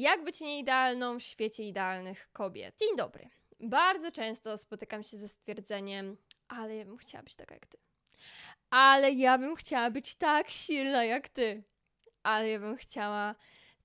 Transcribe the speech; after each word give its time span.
Jak 0.00 0.24
być 0.24 0.40
nieidealną 0.40 1.18
w 1.18 1.22
świecie 1.22 1.62
idealnych 1.62 2.28
kobiet? 2.32 2.78
Dzień 2.78 2.96
dobry. 2.96 3.28
Bardzo 3.60 4.12
często 4.12 4.58
spotykam 4.58 5.02
się 5.02 5.16
ze 5.16 5.28
stwierdzeniem, 5.28 6.16
ale 6.48 6.76
ja 6.76 6.84
bym 6.84 6.96
chciała 6.96 7.22
być 7.22 7.36
taka 7.36 7.54
jak 7.54 7.66
ty. 7.66 7.78
Ale 8.70 9.12
ja 9.12 9.38
bym 9.38 9.56
chciała 9.56 9.90
być 9.90 10.14
tak 10.14 10.50
silna 10.50 11.04
jak 11.04 11.28
ty. 11.28 11.62
Ale 12.22 12.48
ja 12.48 12.60
bym 12.60 12.76
chciała 12.76 13.34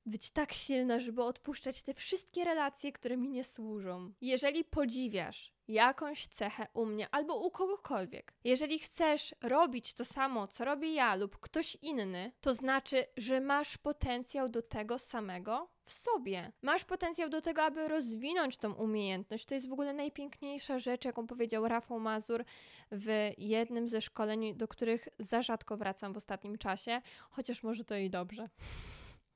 być 0.05 0.31
tak 0.31 0.53
silna, 0.53 0.99
żeby 0.99 1.23
odpuszczać 1.23 1.83
te 1.83 1.93
wszystkie 1.93 2.43
relacje, 2.43 2.91
które 2.91 3.17
mi 3.17 3.29
nie 3.29 3.43
służą. 3.43 4.13
Jeżeli 4.21 4.63
podziwiasz 4.63 5.53
jakąś 5.67 6.27
cechę 6.27 6.67
u 6.73 6.85
mnie 6.85 7.07
albo 7.11 7.39
u 7.39 7.51
kogokolwiek, 7.51 8.33
jeżeli 8.43 8.79
chcesz 8.79 9.35
robić 9.41 9.93
to 9.93 10.05
samo, 10.05 10.47
co 10.47 10.65
robię 10.65 10.93
ja 10.93 11.15
lub 11.15 11.39
ktoś 11.39 11.77
inny, 11.81 12.31
to 12.41 12.53
znaczy, 12.53 13.05
że 13.17 13.41
masz 13.41 13.77
potencjał 13.77 14.49
do 14.49 14.61
tego 14.61 14.99
samego 14.99 15.69
w 15.85 15.93
sobie. 15.93 16.51
Masz 16.61 16.85
potencjał 16.85 17.29
do 17.29 17.41
tego, 17.41 17.63
aby 17.63 17.87
rozwinąć 17.87 18.57
tą 18.57 18.73
umiejętność. 18.73 19.45
To 19.45 19.53
jest 19.53 19.69
w 19.69 19.73
ogóle 19.73 19.93
najpiękniejsza 19.93 20.79
rzecz, 20.79 21.05
jaką 21.05 21.27
powiedział 21.27 21.67
Rafał 21.67 21.99
Mazur 21.99 22.45
w 22.91 23.31
jednym 23.37 23.89
ze 23.89 24.01
szkoleń, 24.01 24.55
do 24.55 24.67
których 24.67 25.07
za 25.19 25.41
rzadko 25.41 25.77
wracam 25.77 26.13
w 26.13 26.17
ostatnim 26.17 26.57
czasie, 26.57 27.01
chociaż 27.29 27.63
może 27.63 27.85
to 27.85 27.95
i 27.95 28.09
dobrze. 28.09 28.49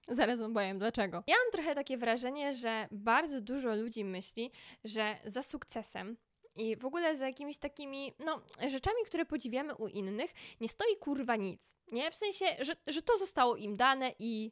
Zaraz 0.09 0.40
powiem 0.54 0.80
dlaczego. 0.80 1.23
Ja 1.27 1.36
mam 1.36 1.52
trochę 1.52 1.76
takie 1.76 1.98
wrażenie, 1.98 2.55
że 2.55 2.88
bardzo 2.91 3.41
dużo 3.41 3.76
ludzi 3.76 4.05
myśli, 4.05 4.52
że 4.84 5.17
za 5.26 5.44
sukcesem 5.44 6.17
i 6.55 6.76
w 6.76 6.86
ogóle 6.86 7.17
za 7.17 7.27
jakimiś 7.27 7.58
takimi, 7.58 8.14
no, 8.20 8.41
rzeczami, 8.67 8.98
które 9.05 9.26
podziwiamy 9.26 9.76
u 9.76 9.88
innych, 9.88 10.34
nie 10.62 10.67
stoi 10.67 10.98
kurwa 10.98 11.36
nic. 11.36 11.76
Nie? 11.91 12.12
W 12.12 12.16
sensie, 12.16 12.45
że, 12.59 12.73
że 12.88 13.02
to 13.02 13.17
zostało 13.17 13.55
im 13.55 13.77
dane 13.77 14.14
i 14.20 14.52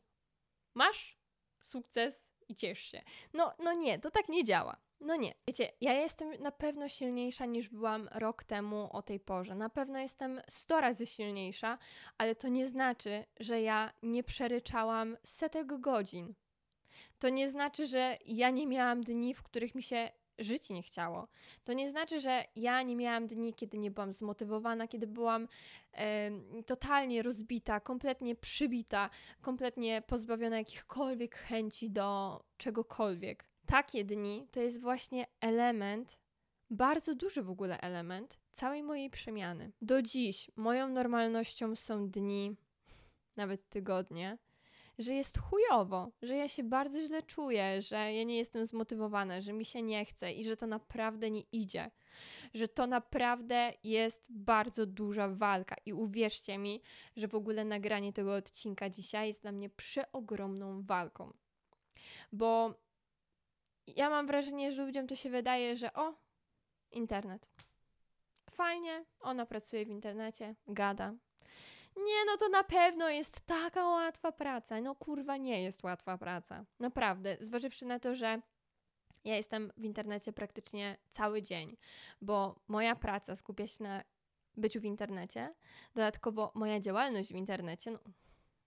masz 0.74 1.18
sukces 1.62 2.32
i 2.50 2.56
ciesz 2.56 2.80
się. 2.80 3.02
No, 3.34 3.54
no 3.60 3.74
nie, 3.74 4.00
to 4.00 4.12
tak 4.12 4.30
nie 4.30 4.44
działa. 4.44 4.78
No 5.00 5.16
nie. 5.16 5.34
Wiecie, 5.48 5.72
ja 5.82 5.94
jestem 5.94 6.32
na 6.40 6.52
pewno 6.52 6.90
silniejsza 6.90 7.46
niż 7.46 7.70
byłam 7.70 8.10
rok 8.12 8.44
temu 8.44 8.90
o 8.92 9.02
tej 9.02 9.20
porze. 9.20 9.56
Na 9.56 9.70
pewno 9.70 10.00
jestem 10.00 10.42
100 10.50 10.82
razy 10.82 11.06
silniejsza, 11.06 11.78
ale 12.18 12.36
to 12.36 12.48
nie 12.48 12.68
znaczy, 12.68 13.26
że 13.40 13.62
ja 13.62 13.94
nie 14.04 14.24
przeryczałam 14.24 15.18
setek 15.24 15.80
godzin. 15.80 16.34
To 17.20 17.30
nie 17.30 17.50
znaczy, 17.50 17.88
że 17.88 18.18
ja 18.26 18.50
nie 18.50 18.68
miałam 18.68 19.02
dni, 19.02 19.34
w 19.34 19.44
których 19.44 19.76
mi 19.76 19.84
się 19.84 20.10
żyć 20.40 20.70
nie 20.70 20.84
chciało. 20.84 21.28
To 21.64 21.74
nie 21.74 21.90
znaczy, 21.90 22.20
że 22.20 22.44
ja 22.56 22.82
nie 22.82 22.96
miałam 22.96 23.28
dni, 23.28 23.54
kiedy 23.54 23.78
nie 23.78 23.92
byłam 23.92 24.12
zmotywowana, 24.12 24.88
kiedy 24.88 25.08
byłam 25.08 25.48
e, 25.94 26.32
totalnie 26.66 27.24
rozbita, 27.24 27.80
kompletnie 27.80 28.36
przybita, 28.36 29.10
kompletnie 29.42 30.02
pozbawiona 30.08 30.58
jakichkolwiek 30.58 31.36
chęci 31.36 31.92
do 31.92 32.40
czegokolwiek 32.58 33.46
takie 33.68 34.06
dni 34.06 34.48
to 34.52 34.60
jest 34.60 34.82
właśnie 34.82 35.28
element, 35.42 36.18
bardzo 36.70 37.16
duży 37.16 37.44
w 37.44 37.50
ogóle 37.50 37.82
element 37.82 38.38
całej 38.52 38.84
mojej 38.84 39.10
przemiany. 39.10 39.72
Do 39.82 40.02
dziś 40.02 40.52
moją 40.56 40.90
normalnością 40.90 41.76
są 41.76 42.10
dni, 42.10 42.56
nawet 43.36 43.70
tygodnie, 43.70 44.38
że 45.00 45.14
jest 45.14 45.38
chujowo, 45.38 46.12
że 46.22 46.36
ja 46.36 46.48
się 46.48 46.64
bardzo 46.64 47.02
źle 47.02 47.24
czuję, 47.24 47.82
że 47.82 48.14
ja 48.14 48.24
nie 48.24 48.38
jestem 48.38 48.66
zmotywowana, 48.66 49.42
że 49.42 49.54
mi 49.54 49.66
się 49.66 49.82
nie 49.82 50.06
chce 50.06 50.34
i 50.34 50.44
że 50.44 50.58
to 50.58 50.68
naprawdę 50.68 51.32
nie 51.32 51.42
idzie. 51.52 51.92
Że 52.54 52.68
to 52.68 52.88
naprawdę 52.88 53.74
jest 53.84 54.26
bardzo 54.30 54.86
duża 54.86 55.30
walka 55.30 55.76
i 55.86 55.94
uwierzcie 55.94 56.58
mi, 56.58 56.82
że 57.16 57.28
w 57.28 57.36
ogóle 57.36 57.66
nagranie 57.66 58.14
tego 58.14 58.36
odcinka 58.36 58.90
dzisiaj 58.90 59.28
jest 59.28 59.42
dla 59.42 59.52
mnie 59.52 59.70
przeogromną 59.70 60.84
walką. 60.84 61.34
Bo 62.32 62.74
ja 63.96 64.10
mam 64.10 64.28
wrażenie, 64.28 64.72
że 64.72 64.86
ludziom 64.86 65.08
to 65.08 65.16
się 65.16 65.30
wydaje, 65.30 65.78
że 65.78 65.94
o, 65.94 66.14
internet. 66.92 67.50
Fajnie, 68.52 69.06
ona 69.20 69.46
pracuje 69.46 69.86
w 69.86 69.90
internecie, 69.90 70.56
gada. 70.68 71.14
Nie, 71.96 72.26
no 72.26 72.38
to 72.38 72.50
na 72.50 72.64
pewno 72.64 73.10
jest 73.10 73.42
taka 73.42 73.88
łatwa 73.88 74.32
praca. 74.32 74.82
No 74.82 74.96
kurwa, 74.96 75.38
nie 75.38 75.64
jest 75.64 75.84
łatwa 75.84 76.18
praca. 76.18 76.66
Naprawdę, 76.80 77.38
zważywszy 77.42 77.86
na 77.86 78.00
to, 78.00 78.16
że 78.16 78.42
ja 79.26 79.36
jestem 79.36 79.72
w 79.78 79.84
internecie 79.84 80.34
praktycznie 80.34 80.98
cały 81.10 81.42
dzień, 81.42 81.78
bo 82.22 82.60
moja 82.68 82.96
praca 82.96 83.36
skupia 83.36 83.68
się 83.68 83.84
na 83.84 84.04
byciu 84.58 84.82
w 84.82 84.86
internecie. 84.86 85.54
Dodatkowo 85.96 86.52
moja 86.56 86.80
działalność 86.80 87.34
w 87.34 87.36
internecie, 87.36 87.92
no, 87.92 88.00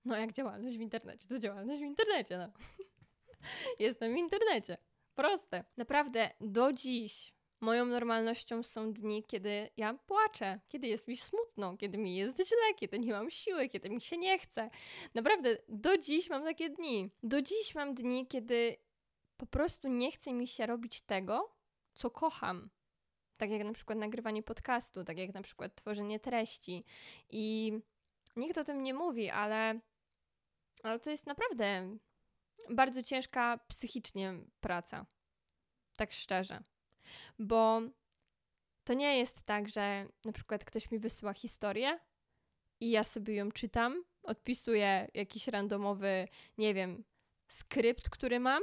no 0.05 0.17
jak 0.17 0.33
działalność 0.33 0.77
w 0.77 0.81
internecie, 0.81 1.28
to 1.28 1.39
działalność 1.39 1.81
w 1.81 1.84
internecie, 1.84 2.39
no. 2.39 2.49
Jestem 3.78 4.15
w 4.15 4.17
internecie. 4.17 4.77
Proste. 5.20 5.64
Naprawdę 5.76 6.31
do 6.41 6.72
dziś 6.72 7.32
moją 7.60 7.86
normalnością 7.86 8.62
są 8.62 8.92
dni, 8.92 9.25
kiedy 9.25 9.70
ja 9.76 9.94
płaczę, 9.94 10.60
kiedy 10.69 10.88
jest 10.88 11.08
mi 11.08 11.16
smutno, 11.16 11.76
kiedy 11.76 11.98
mi 11.98 12.16
jest 12.16 12.36
źle, 12.36 12.75
kiedy 12.76 12.98
nie 12.98 13.12
mam 13.12 13.31
siły, 13.31 13.69
kiedy 13.69 13.91
mi 13.91 14.00
się 14.00 14.19
nie 14.19 14.38
chce. 14.38 14.70
Naprawdę 15.14 15.56
do 15.69 15.98
dziś 15.98 16.31
mam 16.31 16.44
takie 16.44 16.70
dni. 16.70 17.10
Do 17.22 17.42
dziś 17.42 17.75
mam 17.75 17.94
dni, 17.94 18.26
kiedy 18.26 18.76
po 19.36 19.47
prostu 19.47 19.88
nie 19.88 20.12
chce 20.12 20.32
mi 20.32 20.48
się 20.48 20.66
robić 20.66 21.03
tego, 21.03 21.56
co 21.94 22.10
kocham. 22.10 22.70
Tak 23.37 23.50
jak 23.50 23.64
na 23.64 23.72
przykład 23.72 23.98
nagrywanie 23.98 24.42
podcastu, 24.42 25.04
tak 25.04 25.19
jak 25.19 25.34
na 25.34 25.42
przykład 25.42 25.75
tworzenie 25.75 26.20
treści. 26.20 26.84
I 27.31 27.72
nikt 28.37 28.58
o 28.58 28.64
tym 28.64 28.82
nie 28.82 28.94
mówi, 28.94 29.31
ale, 29.31 29.81
ale 30.82 31.00
to 31.00 31.10
jest 31.10 31.26
naprawdę 31.26 31.97
bardzo 32.71 33.03
ciężka 33.03 33.59
psychicznie 33.69 34.34
praca. 34.60 35.06
Tak 35.97 36.12
szczerze. 36.12 36.62
Bo 37.38 37.81
to 38.84 38.94
nie 38.94 39.19
jest 39.19 39.43
tak, 39.43 39.69
że 39.69 40.06
na 40.25 40.32
przykład 40.32 40.65
ktoś 40.65 40.91
mi 40.91 40.99
wysyła 40.99 41.34
historię 41.34 41.99
i 42.81 42.91
ja 42.91 43.04
sobie 43.04 43.34
ją 43.34 43.53
czytam, 43.53 44.04
odpisuję 44.22 45.09
jakiś 45.15 45.49
randomowy, 45.49 46.28
nie 46.59 46.75
wiem, 46.75 47.04
skrypt, 47.49 48.10
który 48.10 48.41
mam 48.41 48.62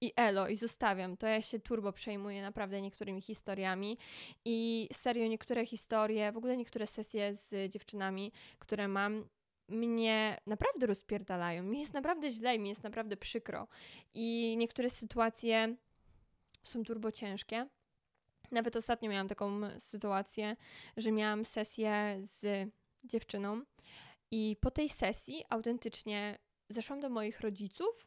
i 0.00 0.12
elo, 0.16 0.48
i 0.48 0.56
zostawiam. 0.56 1.16
To 1.16 1.26
ja 1.26 1.42
się 1.42 1.60
turbo 1.60 1.92
przejmuję 1.92 2.42
naprawdę 2.42 2.80
niektórymi 2.80 3.20
historiami 3.20 3.98
i 4.44 4.88
serio 4.92 5.26
niektóre 5.26 5.66
historie, 5.66 6.32
w 6.32 6.36
ogóle 6.36 6.56
niektóre 6.56 6.86
sesje 6.86 7.34
z 7.34 7.72
dziewczynami, 7.72 8.32
które 8.58 8.88
mam, 8.88 9.28
mnie 9.68 10.40
naprawdę 10.46 10.86
rozpierdalają. 10.86 11.62
Mi 11.62 11.80
jest 11.80 11.94
naprawdę 11.94 12.30
źle 12.30 12.58
mi 12.58 12.68
jest 12.68 12.82
naprawdę 12.82 13.16
przykro. 13.16 13.68
I 14.14 14.54
niektóre 14.58 14.90
sytuacje 14.90 15.76
są 16.62 16.84
turbo 16.84 17.12
ciężkie. 17.12 17.68
Nawet 18.50 18.76
ostatnio 18.76 19.10
miałam 19.10 19.28
taką 19.28 19.60
sytuację, 19.78 20.56
że 20.96 21.12
miałam 21.12 21.44
sesję 21.44 22.18
z 22.20 22.70
dziewczyną 23.04 23.62
i 24.30 24.56
po 24.60 24.70
tej 24.70 24.88
sesji 24.88 25.44
autentycznie 25.48 26.38
zeszłam 26.68 27.00
do 27.00 27.08
moich 27.08 27.40
rodziców 27.40 28.06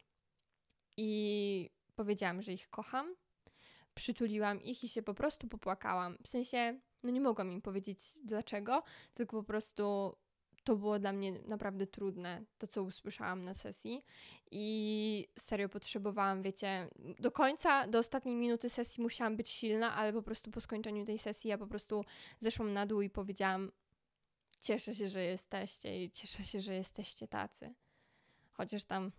i 0.98 1.70
powiedziałam, 1.96 2.42
że 2.42 2.54
ich 2.54 2.70
kocham. 2.70 3.16
Przytuliłam 3.94 4.62
ich 4.62 4.84
i 4.84 4.90
się 4.90 5.02
po 5.02 5.14
prostu 5.14 5.48
popłakałam. 5.48 6.18
W 6.24 6.28
sensie, 6.28 6.80
no 7.04 7.10
nie 7.12 7.22
mogłam 7.22 7.52
im 7.52 7.62
powiedzieć 7.62 8.00
dlaczego, 8.24 8.84
tylko 9.14 9.38
po 9.38 9.44
prostu 9.44 10.16
to 10.64 10.76
było 10.76 11.00
dla 11.00 11.12
mnie 11.12 11.32
naprawdę 11.32 11.88
trudne, 11.88 12.44
to 12.58 12.68
co 12.68 12.84
usłyszałam 12.84 13.44
na 13.44 13.54
sesji. 13.54 14.04
I 14.52 15.28
serio 15.40 15.70
potrzebowałam, 15.70 16.42
wiecie, 16.42 16.88
do 17.20 17.32
końca, 17.32 17.88
do 17.88 18.00
ostatniej 18.00 18.36
minuty 18.36 18.70
sesji 18.70 19.04
musiałam 19.04 19.38
być 19.38 19.50
silna, 19.50 19.96
ale 19.96 20.14
po 20.14 20.22
prostu 20.22 20.52
po 20.52 20.62
skończeniu 20.62 21.06
tej 21.06 21.18
sesji 21.18 21.50
ja 21.50 21.58
po 21.58 21.68
prostu 21.68 22.06
zeszłam 22.40 22.74
na 22.74 22.86
dół 22.86 23.02
i 23.02 23.10
powiedziałam: 23.10 23.72
Cieszę 24.62 24.96
się, 24.96 25.10
że 25.10 25.24
jesteście 25.24 26.04
i 26.04 26.12
cieszę 26.12 26.44
się, 26.44 26.62
że 26.62 26.76
jesteście 26.76 27.28
tacy. 27.28 27.74
Chociaż 28.52 28.86
tam. 28.86 29.12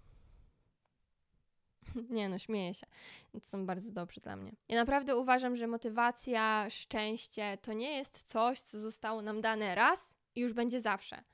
Nie 2.11 2.29
no, 2.29 2.39
śmieję 2.39 2.75
się. 2.75 2.87
To 3.33 3.41
są 3.41 3.67
bardzo 3.67 3.93
dobrzy 3.93 4.21
dla 4.21 4.37
mnie. 4.37 4.53
Ja 4.69 4.77
naprawdę 4.77 5.17
uważam, 5.17 5.57
że 5.57 5.67
motywacja, 5.67 6.71
szczęście 6.71 7.59
to 7.63 7.73
nie 7.73 7.97
jest 7.97 8.23
coś, 8.23 8.61
co 8.61 8.81
zostało 8.81 9.23
nam 9.23 9.41
dane 9.41 9.75
raz 9.75 10.22
i 10.35 10.41
już 10.41 10.53
będzie 10.53 10.81
zawsze. 10.81 11.25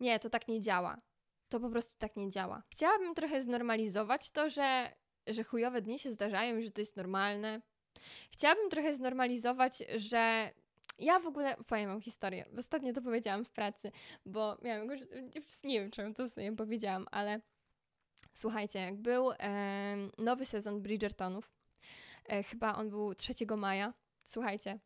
Nie, 0.00 0.18
to 0.18 0.30
tak 0.30 0.48
nie 0.48 0.60
działa. 0.60 1.00
To 1.48 1.60
po 1.60 1.70
prostu 1.70 1.94
tak 1.98 2.16
nie 2.16 2.30
działa. 2.30 2.62
Chciałabym 2.72 3.14
trochę 3.14 3.42
znormalizować 3.42 4.30
to, 4.30 4.48
że, 4.48 4.92
że 5.26 5.44
chujowe 5.44 5.82
dni 5.82 5.98
się 5.98 6.12
zdarzają 6.12 6.56
i 6.56 6.62
że 6.62 6.70
to 6.70 6.80
jest 6.80 6.96
normalne. 6.96 7.62
Chciałabym 8.32 8.70
trochę 8.70 8.94
znormalizować, 8.94 9.82
że 9.96 10.50
ja 10.98 11.18
w 11.20 11.26
ogóle 11.26 11.56
powiem 11.66 11.88
wam 11.90 12.00
historię. 12.00 12.44
Ostatnio 12.58 12.92
to 12.92 13.02
powiedziałam 13.02 13.44
w 13.44 13.50
pracy, 13.50 13.92
bo 14.26 14.58
miałam 14.62 14.90
już, 14.90 15.00
nie 15.64 15.80
wiem, 15.80 15.90
czemu 15.90 16.14
to 16.14 16.28
sobie 16.28 16.56
powiedziałam, 16.56 17.06
ale 17.10 17.40
słuchajcie, 18.34 18.78
jak 18.78 18.96
był 18.96 19.32
e, 19.32 19.96
nowy 20.18 20.46
sezon 20.46 20.82
Bridgertonów, 20.82 21.52
e, 22.24 22.42
chyba 22.42 22.74
on 22.74 22.90
był 22.90 23.14
3 23.14 23.34
maja, 23.56 23.94
słuchajcie, 24.24 24.78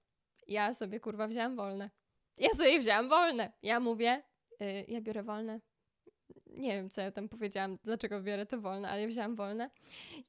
ja 0.47 0.75
sobie 0.75 1.01
kurwa 1.01 1.29
wzięłam 1.29 1.57
wolne. 1.57 1.91
Ja 2.39 2.51
sobie 2.51 2.79
wzięłam 2.81 3.09
wolne. 3.09 3.53
Ja 3.63 3.81
mówię, 3.81 4.23
yy, 4.61 4.85
ja 4.89 5.01
biorę 5.01 5.23
wolne. 5.23 5.61
nie 6.47 6.73
wiem, 6.73 6.91
co 6.91 7.01
ja 7.01 7.13
tam 7.13 7.29
powiedziałam, 7.29 7.79
dlaczego 7.85 8.23
biorę 8.23 8.47
to 8.47 8.61
wolne, 8.61 8.89
ale 8.89 9.03
ja 9.03 9.09
wzięłam 9.09 9.37
wolne 9.37 9.71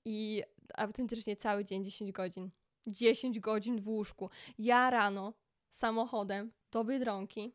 i 0.06 0.44
autentycznie 0.76 1.36
cały 1.36 1.66
dzień 1.66 1.86
10 1.86 2.12
godzin. 2.12 2.50
10 2.88 3.40
godzin 3.40 3.82
w 3.82 3.88
łóżku. 3.88 4.30
Ja 4.58 4.90
rano 4.90 5.34
samochodem 5.70 6.52
do 6.72 6.84
Biedronki. 6.84 7.54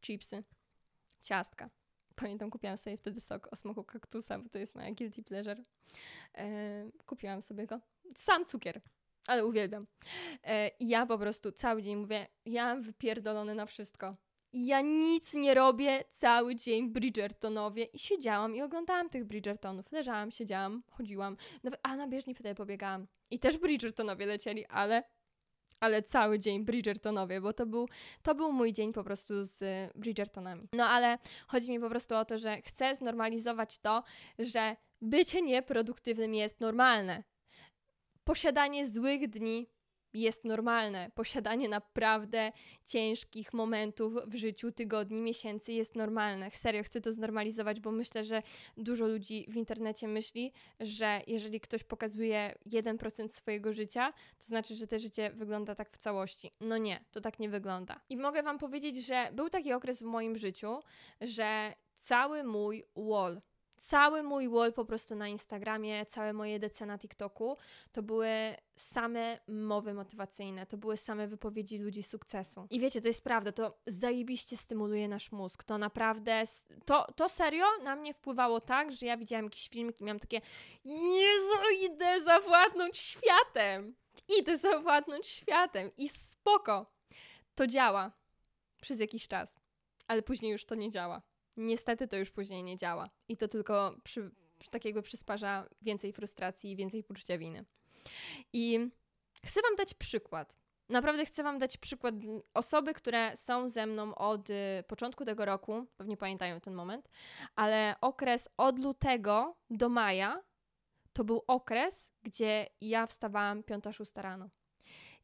Chipsy. 0.00 0.44
Ciastka. 1.20 1.70
Pamiętam, 2.14 2.50
kupiłam 2.50 2.76
sobie 2.76 2.96
wtedy 2.96 3.20
sok 3.20 3.48
o 3.52 3.56
smaku 3.56 3.84
kaktusa, 3.84 4.38
bo 4.38 4.48
to 4.48 4.58
jest 4.58 4.74
moja 4.74 4.94
guilty 4.94 5.22
pleasure. 5.22 5.64
E, 6.34 6.90
kupiłam 7.06 7.42
sobie 7.42 7.66
go. 7.66 7.80
Sam 8.16 8.44
cukier, 8.44 8.80
ale 9.28 9.46
uwielbiam. 9.46 9.86
E, 10.44 10.68
I 10.68 10.88
ja 10.88 11.06
po 11.06 11.18
prostu 11.18 11.52
cały 11.52 11.82
dzień 11.82 11.96
mówię, 11.96 12.26
ja 12.46 12.64
mam 12.64 12.82
wypierdolony 12.82 13.54
na 13.54 13.66
wszystko. 13.66 14.16
I 14.52 14.66
ja 14.66 14.80
nic 14.80 15.34
nie 15.34 15.54
robię 15.54 16.04
cały 16.10 16.54
dzień 16.54 16.90
Bridgertonowie 16.90 17.84
i 17.84 17.98
siedziałam 17.98 18.54
i 18.54 18.62
oglądałam 18.62 19.10
tych 19.10 19.24
Bridgertonów. 19.24 19.92
Leżałam, 19.92 20.30
siedziałam, 20.30 20.82
chodziłam, 20.90 21.36
nawet, 21.62 21.80
a 21.82 21.96
na 21.96 22.08
bieżni 22.08 22.34
wtedy 22.34 22.54
pobiegałam. 22.54 23.06
I 23.30 23.38
też 23.38 23.58
Bridgertonowie 23.58 24.26
lecieli, 24.26 24.66
ale 24.66 25.02
ale 25.80 26.02
cały 26.02 26.38
dzień 26.38 26.64
Bridgertonowie, 26.64 27.40
bo 27.40 27.52
to 27.52 27.66
był, 27.66 27.88
to 28.22 28.34
był 28.34 28.52
mój 28.52 28.72
dzień 28.72 28.92
po 28.92 29.04
prostu 29.04 29.44
z 29.44 29.62
Bridgertonami. 29.94 30.68
No 30.72 30.84
ale 30.84 31.18
chodzi 31.46 31.70
mi 31.70 31.80
po 31.80 31.88
prostu 31.88 32.14
o 32.14 32.24
to, 32.24 32.38
że 32.38 32.62
chcę 32.62 32.96
znormalizować 32.96 33.78
to, 33.78 34.02
że 34.38 34.76
bycie 35.00 35.42
nieproduktywnym 35.42 36.34
jest 36.34 36.60
normalne. 36.60 37.22
Posiadanie 38.28 38.86
złych 38.86 39.28
dni 39.28 39.66
jest 40.14 40.44
normalne. 40.44 41.10
Posiadanie 41.14 41.68
naprawdę 41.68 42.52
ciężkich 42.86 43.52
momentów 43.54 44.14
w 44.26 44.34
życiu, 44.34 44.72
tygodni, 44.72 45.20
miesięcy 45.20 45.72
jest 45.72 45.96
normalne. 45.96 46.50
Serio, 46.50 46.82
chcę 46.82 47.00
to 47.00 47.12
znormalizować, 47.12 47.80
bo 47.80 47.90
myślę, 47.90 48.24
że 48.24 48.42
dużo 48.76 49.08
ludzi 49.08 49.46
w 49.48 49.56
internecie 49.56 50.08
myśli, 50.08 50.52
że 50.80 51.20
jeżeli 51.26 51.60
ktoś 51.60 51.84
pokazuje 51.84 52.54
1% 52.66 53.28
swojego 53.28 53.72
życia, 53.72 54.12
to 54.38 54.46
znaczy, 54.46 54.74
że 54.74 54.86
to 54.86 54.98
życie 54.98 55.30
wygląda 55.30 55.74
tak 55.74 55.90
w 55.90 55.98
całości. 55.98 56.50
No 56.60 56.78
nie, 56.78 57.04
to 57.10 57.20
tak 57.20 57.38
nie 57.38 57.48
wygląda. 57.48 58.00
I 58.08 58.16
mogę 58.16 58.42
Wam 58.42 58.58
powiedzieć, 58.58 59.06
że 59.06 59.28
był 59.32 59.48
taki 59.50 59.72
okres 59.72 60.02
w 60.02 60.06
moim 60.06 60.36
życiu, 60.36 60.80
że 61.20 61.74
cały 61.96 62.44
mój 62.44 62.84
wall, 62.96 63.40
cały 63.78 64.22
mój 64.22 64.48
wall 64.48 64.72
po 64.72 64.84
prostu 64.84 65.14
na 65.14 65.28
Instagramie, 65.28 66.06
całe 66.06 66.32
moje 66.32 66.58
DC 66.58 66.86
na 66.86 66.98
TikToku, 66.98 67.56
to 67.92 68.02
były 68.02 68.28
same 68.76 69.38
mowy 69.48 69.94
motywacyjne, 69.94 70.66
to 70.66 70.76
były 70.76 70.96
same 70.96 71.28
wypowiedzi 71.28 71.78
ludzi 71.78 72.02
sukcesu. 72.02 72.66
I 72.70 72.80
wiecie, 72.80 73.00
to 73.00 73.08
jest 73.08 73.24
prawda, 73.24 73.52
to 73.52 73.78
zajebiście 73.86 74.56
stymuluje 74.56 75.08
nasz 75.08 75.32
mózg, 75.32 75.64
to 75.64 75.78
naprawdę, 75.78 76.44
to, 76.84 77.06
to 77.16 77.28
serio 77.28 77.64
na 77.82 77.96
mnie 77.96 78.14
wpływało 78.14 78.60
tak, 78.60 78.92
że 78.92 79.06
ja 79.06 79.16
widziałam 79.16 79.44
jakiś 79.44 79.68
filmik 79.68 80.00
i 80.00 80.04
miałam 80.04 80.20
takie 80.20 80.40
Jezu, 80.84 81.86
idę 81.92 82.24
zawładnąć 82.24 82.98
światem! 82.98 83.94
Idę 84.38 84.58
zawładnąć 84.58 85.26
światem 85.26 85.90
i 85.96 86.08
spoko! 86.08 86.86
To 87.54 87.66
działa 87.66 88.12
przez 88.80 89.00
jakiś 89.00 89.28
czas, 89.28 89.60
ale 90.06 90.22
później 90.22 90.52
już 90.52 90.64
to 90.64 90.74
nie 90.74 90.90
działa. 90.90 91.22
Niestety 91.58 92.08
to 92.08 92.16
już 92.16 92.30
później 92.30 92.62
nie 92.62 92.76
działa 92.76 93.10
i 93.28 93.36
to 93.36 93.48
tylko 93.48 93.96
przy, 94.04 94.30
przy 94.58 94.70
tak 94.70 94.84
jakby 94.84 95.02
przysparza 95.02 95.68
więcej 95.82 96.12
frustracji 96.12 96.72
i 96.72 96.76
więcej 96.76 97.04
poczucia 97.04 97.38
winy. 97.38 97.64
I 98.52 98.90
chcę 99.44 99.60
Wam 99.62 99.76
dać 99.76 99.94
przykład. 99.94 100.56
Naprawdę 100.88 101.24
chcę 101.24 101.42
Wam 101.42 101.58
dać 101.58 101.76
przykład 101.76 102.14
osoby, 102.54 102.94
które 102.94 103.36
są 103.36 103.68
ze 103.68 103.86
mną 103.86 104.14
od 104.14 104.50
y, 104.50 104.54
początku 104.86 105.24
tego 105.24 105.44
roku, 105.44 105.86
pewnie 105.96 106.16
pamiętają 106.16 106.60
ten 106.60 106.74
moment, 106.74 107.08
ale 107.56 107.94
okres 108.00 108.48
od 108.56 108.78
lutego 108.78 109.56
do 109.70 109.88
maja 109.88 110.42
to 111.12 111.24
był 111.24 111.44
okres, 111.46 112.12
gdzie 112.22 112.66
ja 112.80 113.06
wstawałam 113.06 113.62
5-6 113.62 114.22
rano. 114.22 114.48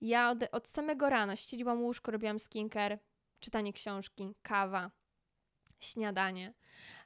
Ja 0.01 0.31
od, 0.31 0.39
od 0.53 0.69
samego 0.69 1.11
rana 1.11 1.37
ścieliłam 1.37 1.83
łóżko, 1.83 2.13
robiłam 2.13 2.39
skincare, 2.39 2.99
czytanie 3.41 3.73
książki, 3.73 4.35
kawa, 4.43 4.91
śniadanie, 5.85 6.53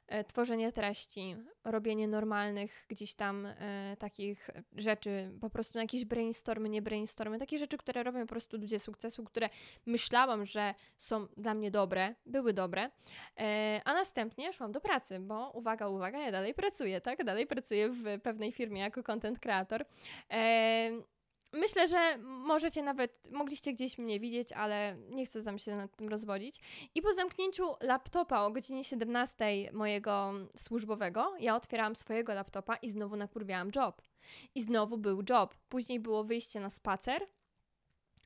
e, 0.07 0.23
tworzenie 0.23 0.71
treści, 0.71 1.35
robienie 1.63 2.07
normalnych 2.07 2.85
gdzieś 2.87 3.13
tam 3.13 3.45
e, 3.45 3.95
takich 3.99 4.49
rzeczy, 4.75 5.31
po 5.41 5.49
prostu 5.49 5.79
jakieś 5.79 6.05
brainstormy, 6.05 6.69
nie 6.69 6.81
brainstormy, 6.81 7.39
takie 7.39 7.59
rzeczy, 7.59 7.77
które 7.77 8.03
robią 8.03 8.21
po 8.21 8.27
prostu 8.27 8.57
ludzie 8.57 8.79
sukcesu, 8.79 9.23
które 9.23 9.49
myślałam, 9.85 10.45
że 10.45 10.73
są 10.97 11.27
dla 11.37 11.53
mnie 11.53 11.71
dobre, 11.71 12.15
były 12.25 12.53
dobre, 12.53 12.89
e, 13.39 13.81
a 13.85 13.93
następnie 13.93 14.53
szłam 14.53 14.71
do 14.71 14.81
pracy, 14.81 15.19
bo 15.19 15.51
uwaga, 15.51 15.87
uwaga, 15.87 16.19
ja 16.19 16.31
dalej 16.31 16.53
pracuję, 16.53 17.01
tak? 17.01 17.23
Dalej 17.23 17.47
pracuję 17.47 17.89
w 17.89 18.21
pewnej 18.23 18.51
firmie 18.51 18.81
jako 18.81 19.03
content 19.03 19.39
creator. 19.39 19.85
Myślę, 21.53 21.87
że 21.87 22.17
możecie 22.23 22.83
nawet, 22.83 23.31
mogliście 23.31 23.73
gdzieś 23.73 23.97
mnie 23.97 24.19
widzieć, 24.19 24.51
ale 24.51 24.97
nie 25.09 25.25
chcę 25.25 25.43
tam 25.43 25.59
się 25.59 25.75
nad 25.75 25.95
tym 25.95 26.09
rozwodzić. 26.09 26.61
I 26.95 27.01
po 27.01 27.13
zamknięciu 27.13 27.63
laptopa 27.81 28.41
o 28.41 28.51
godzinie 28.51 28.83
17 28.83 29.45
mojego 29.73 30.33
służbowego, 30.57 31.33
ja 31.39 31.55
otwierałam 31.55 31.95
swojego 31.95 32.33
laptopa 32.33 32.75
i 32.75 32.89
znowu 32.89 33.15
nakurwiałam 33.15 33.71
job. 33.75 34.01
I 34.55 34.61
znowu 34.61 34.97
był 34.97 35.23
job. 35.29 35.55
Później 35.69 35.99
było 35.99 36.23
wyjście 36.23 36.59
na 36.59 36.69
spacer, 36.69 37.21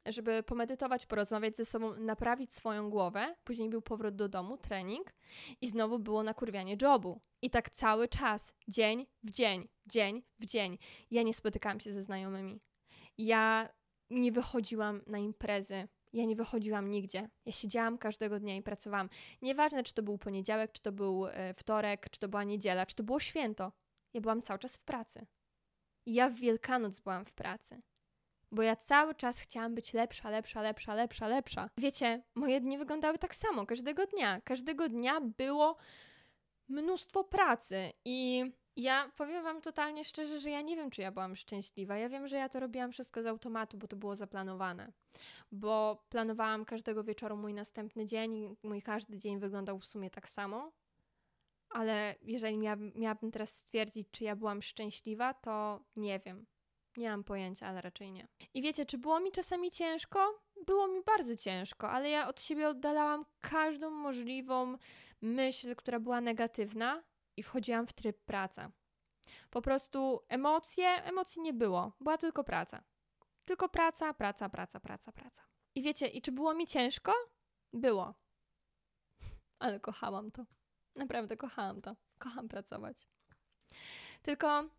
żeby 0.05 0.43
pomedytować, 0.43 1.05
porozmawiać 1.05 1.57
ze 1.57 1.65
sobą, 1.65 1.93
naprawić 1.95 2.53
swoją 2.53 2.89
głowę. 2.89 3.35
Później 3.43 3.69
był 3.69 3.81
powrót 3.81 4.15
do 4.15 4.29
domu, 4.29 4.57
trening 4.57 5.13
i 5.61 5.67
znowu 5.67 5.99
było 5.99 6.23
nakurwianie 6.23 6.77
jobu. 6.81 7.21
I 7.41 7.49
tak 7.49 7.69
cały 7.69 8.07
czas, 8.07 8.53
dzień 8.67 9.07
w 9.23 9.29
dzień, 9.29 9.67
dzień 9.85 10.23
w 10.39 10.45
dzień. 10.45 10.77
Ja 11.11 11.23
nie 11.23 11.33
spotykałam 11.33 11.79
się 11.79 11.93
ze 11.93 12.03
znajomymi. 12.03 12.59
Ja 13.17 13.69
nie 14.09 14.31
wychodziłam 14.31 15.01
na 15.07 15.17
imprezy. 15.17 15.87
Ja 16.13 16.25
nie 16.25 16.35
wychodziłam 16.35 16.91
nigdzie. 16.91 17.29
Ja 17.45 17.51
siedziałam 17.51 17.97
każdego 17.97 18.39
dnia 18.39 18.55
i 18.55 18.61
pracowałam. 18.61 19.09
Nieważne, 19.41 19.83
czy 19.83 19.93
to 19.93 20.03
był 20.03 20.17
poniedziałek, 20.17 20.71
czy 20.71 20.81
to 20.81 20.91
był 20.91 21.27
e, 21.27 21.53
wtorek, 21.53 22.09
czy 22.09 22.19
to 22.19 22.27
była 22.27 22.43
niedziela, 22.43 22.85
czy 22.85 22.95
to 22.95 23.03
było 23.03 23.19
święto. 23.19 23.71
Ja 24.13 24.21
byłam 24.21 24.41
cały 24.41 24.59
czas 24.59 24.77
w 24.77 24.83
pracy. 24.83 25.25
I 26.05 26.13
ja 26.13 26.29
w 26.29 26.33
Wielkanoc 26.33 26.99
byłam 26.99 27.25
w 27.25 27.33
pracy. 27.33 27.81
Bo 28.51 28.61
ja 28.61 28.75
cały 28.75 29.15
czas 29.15 29.39
chciałam 29.39 29.75
być 29.75 29.93
lepsza, 29.93 30.29
lepsza, 30.29 30.61
lepsza, 30.61 30.95
lepsza, 30.95 31.27
lepsza. 31.27 31.69
Wiecie, 31.77 32.23
moje 32.35 32.61
dni 32.61 32.77
wyglądały 32.77 33.17
tak 33.17 33.35
samo 33.35 33.65
każdego 33.65 34.05
dnia. 34.05 34.41
Każdego 34.41 34.89
dnia 34.89 35.21
było 35.21 35.77
mnóstwo 36.67 37.23
pracy 37.23 37.91
i 38.05 38.45
ja 38.75 39.11
powiem 39.15 39.43
Wam 39.43 39.61
totalnie 39.61 40.03
szczerze, 40.05 40.39
że 40.39 40.49
ja 40.49 40.61
nie 40.61 40.75
wiem, 40.75 40.89
czy 40.89 41.01
ja 41.01 41.11
byłam 41.11 41.35
szczęśliwa. 41.35 41.97
Ja 41.97 42.09
wiem, 42.09 42.27
że 42.27 42.37
ja 42.37 42.49
to 42.49 42.59
robiłam 42.59 42.91
wszystko 42.91 43.23
z 43.23 43.25
automatu, 43.25 43.77
bo 43.77 43.87
to 43.87 43.95
było 43.95 44.15
zaplanowane. 44.15 44.91
Bo 45.51 46.03
planowałam 46.09 46.65
każdego 46.65 47.03
wieczoru 47.03 47.37
mój 47.37 47.53
następny 47.53 48.05
dzień, 48.05 48.55
mój 48.63 48.81
każdy 48.81 49.17
dzień 49.17 49.39
wyglądał 49.39 49.79
w 49.79 49.85
sumie 49.85 50.09
tak 50.09 50.29
samo. 50.29 50.71
Ale 51.69 52.15
jeżeli 52.21 52.57
miałabym, 52.57 52.91
miałabym 52.95 53.31
teraz 53.31 53.57
stwierdzić, 53.57 54.07
czy 54.11 54.23
ja 54.23 54.35
byłam 54.35 54.61
szczęśliwa, 54.61 55.33
to 55.33 55.83
nie 55.95 56.19
wiem. 56.19 56.45
Nie 56.97 57.09
mam 57.09 57.23
pojęcia, 57.23 57.67
ale 57.67 57.81
raczej 57.81 58.11
nie. 58.11 58.27
I 58.53 58.61
wiecie, 58.61 58.85
czy 58.85 58.97
było 58.97 59.19
mi 59.19 59.31
czasami 59.31 59.71
ciężko? 59.71 60.43
Było 60.65 60.87
mi 60.87 61.03
bardzo 61.03 61.35
ciężko, 61.35 61.89
ale 61.89 62.09
ja 62.09 62.27
od 62.27 62.41
siebie 62.41 62.69
oddalałam 62.69 63.25
każdą 63.41 63.89
możliwą 63.89 64.77
myśl, 65.21 65.75
która 65.75 65.99
była 65.99 66.21
negatywna, 66.21 67.03
i 67.37 67.43
wchodziłam 67.43 67.87
w 67.87 67.93
tryb 67.93 68.23
praca. 68.25 68.71
Po 69.49 69.61
prostu 69.61 70.25
emocje, 70.29 70.87
emocji 70.87 71.41
nie 71.41 71.53
było, 71.53 71.91
była 71.99 72.17
tylko 72.17 72.43
praca. 72.43 72.83
Tylko 73.45 73.69
praca, 73.69 74.13
praca, 74.13 74.49
praca, 74.49 74.79
praca, 74.79 75.11
praca. 75.11 75.43
I 75.75 75.83
wiecie, 75.83 76.07
i 76.07 76.21
czy 76.21 76.31
było 76.31 76.53
mi 76.53 76.67
ciężko? 76.67 77.13
Było. 77.73 78.13
Ale 79.59 79.79
kochałam 79.79 80.31
to. 80.31 80.45
Naprawdę 80.95 81.37
kochałam 81.37 81.81
to. 81.81 81.95
Kocham 82.19 82.47
pracować. 82.47 83.07
Tylko, 84.21 84.69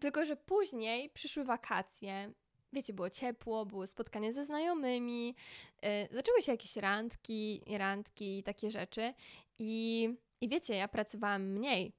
tylko, 0.00 0.24
że 0.24 0.36
później 0.36 1.10
przyszły 1.10 1.44
wakacje. 1.44 2.32
Wiecie, 2.74 2.92
było 2.92 3.10
ciepło, 3.10 3.66
były 3.66 3.86
spotkania 3.86 4.32
ze 4.32 4.44
znajomymi, 4.44 5.34
yy, 5.82 5.88
zaczęły 6.12 6.42
się 6.42 6.52
jakieś 6.52 6.76
randki, 6.76 7.62
randki 7.78 8.38
i 8.38 8.42
takie 8.42 8.70
rzeczy. 8.70 9.14
I 9.58 10.08
i 10.44 10.48
wiecie, 10.48 10.74
ja 10.74 10.88
pracowałam 10.88 11.42
mniej, 11.42 11.92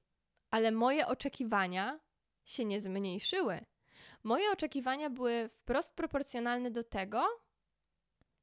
ale 0.51 0.71
moje 0.71 1.07
oczekiwania 1.07 1.99
się 2.45 2.65
nie 2.65 2.81
zmniejszyły. 2.81 3.65
Moje 4.23 4.51
oczekiwania 4.51 5.09
były 5.09 5.49
wprost 5.49 5.95
proporcjonalne 5.95 6.71
do 6.71 6.83
tego, 6.83 7.25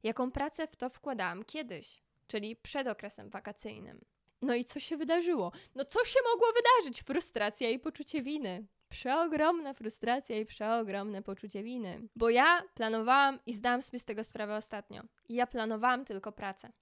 jaką 0.02 0.30
pracę 0.30 0.66
w 0.66 0.76
to 0.76 0.88
wkładałam 0.88 1.44
kiedyś, 1.44 2.02
czyli 2.26 2.56
przed 2.56 2.86
okresem 2.86 3.30
wakacyjnym. 3.30 4.04
No 4.42 4.54
i 4.54 4.64
co 4.64 4.80
się 4.80 4.96
wydarzyło? 4.96 5.52
No 5.74 5.84
co 5.84 6.04
się 6.04 6.20
mogło 6.32 6.46
wydarzyć? 6.52 7.02
Frustracja 7.02 7.70
i 7.70 7.78
poczucie 7.78 8.22
winy. 8.22 8.66
Przeogromna 8.92 9.74
frustracja 9.74 10.38
i 10.38 10.46
przeogromne 10.46 11.22
poczucie 11.22 11.62
winy. 11.62 12.08
Bo 12.16 12.30
ja 12.30 12.62
planowałam 12.74 13.38
i 13.46 13.52
zdałam 13.52 13.82
sobie 13.82 13.98
z 13.98 14.04
tego 14.04 14.24
sprawę 14.24 14.56
ostatnio. 14.56 15.02
Ja 15.28 15.46
planowałam 15.46 16.04
tylko 16.04 16.32
pracę. 16.32 16.72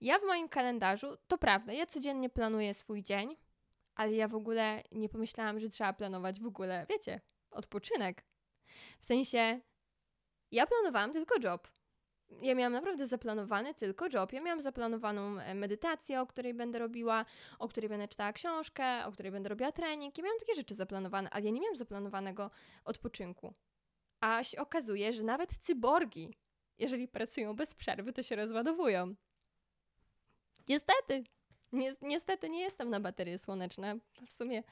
Ja 0.00 0.18
w 0.18 0.22
moim 0.22 0.48
kalendarzu, 0.48 1.16
to 1.28 1.38
prawda, 1.38 1.72
ja 1.72 1.86
codziennie 1.86 2.30
planuję 2.30 2.74
swój 2.74 3.02
dzień, 3.02 3.36
ale 3.94 4.12
ja 4.12 4.28
w 4.28 4.34
ogóle 4.34 4.82
nie 4.92 5.08
pomyślałam, 5.08 5.60
że 5.60 5.68
trzeba 5.68 5.92
planować 5.92 6.40
w 6.40 6.46
ogóle, 6.46 6.86
wiecie, 6.88 7.20
odpoczynek. 7.50 8.24
W 9.00 9.06
sensie, 9.06 9.60
ja 10.50 10.66
planowałam 10.66 11.12
tylko 11.12 11.34
job. 11.42 11.68
Ja 12.42 12.54
miałam 12.54 12.72
naprawdę 12.72 13.06
zaplanowany 13.06 13.74
tylko 13.74 14.06
job. 14.12 14.32
Ja 14.32 14.40
miałam 14.40 14.60
zaplanowaną 14.60 15.40
e, 15.40 15.54
medytację, 15.54 16.20
o 16.20 16.26
której 16.26 16.54
będę 16.54 16.78
robiła, 16.78 17.24
o 17.58 17.68
której 17.68 17.88
będę 17.88 18.08
czytała 18.08 18.32
książkę, 18.32 19.06
o 19.06 19.12
której 19.12 19.32
będę 19.32 19.48
robiła 19.48 19.72
trening. 19.72 20.18
Ja 20.18 20.24
miałam 20.24 20.38
takie 20.38 20.54
rzeczy 20.54 20.74
zaplanowane, 20.74 21.30
ale 21.30 21.44
ja 21.44 21.50
nie 21.50 21.60
miałam 21.60 21.76
zaplanowanego 21.76 22.50
odpoczynku. 22.84 23.54
A 24.20 24.44
się 24.44 24.58
okazuje, 24.58 25.12
że 25.12 25.22
nawet 25.22 25.50
cyborgi, 25.50 26.34
jeżeli 26.78 27.08
pracują 27.08 27.56
bez 27.56 27.74
przerwy, 27.74 28.12
to 28.12 28.22
się 28.22 28.36
rozładowują. 28.36 29.14
Niestety. 30.68 31.24
Niestety 32.02 32.50
nie 32.50 32.60
jestem 32.60 32.90
na 32.90 33.00
baterie 33.00 33.38
słoneczne. 33.38 33.98
W 34.26 34.32
sumie 34.32 34.62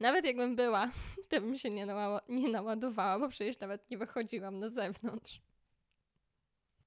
nawet 0.00 0.24
jakbym 0.24 0.56
była, 0.56 0.90
to 1.28 1.40
bym 1.40 1.56
się 1.56 1.70
nie, 1.70 1.86
nała 1.86 2.20
nie 2.28 2.48
naładowała, 2.48 3.18
bo 3.18 3.28
przecież 3.28 3.58
nawet 3.58 3.90
nie 3.90 3.98
wychodziłam 3.98 4.58
na 4.58 4.68
zewnątrz. 4.68 5.40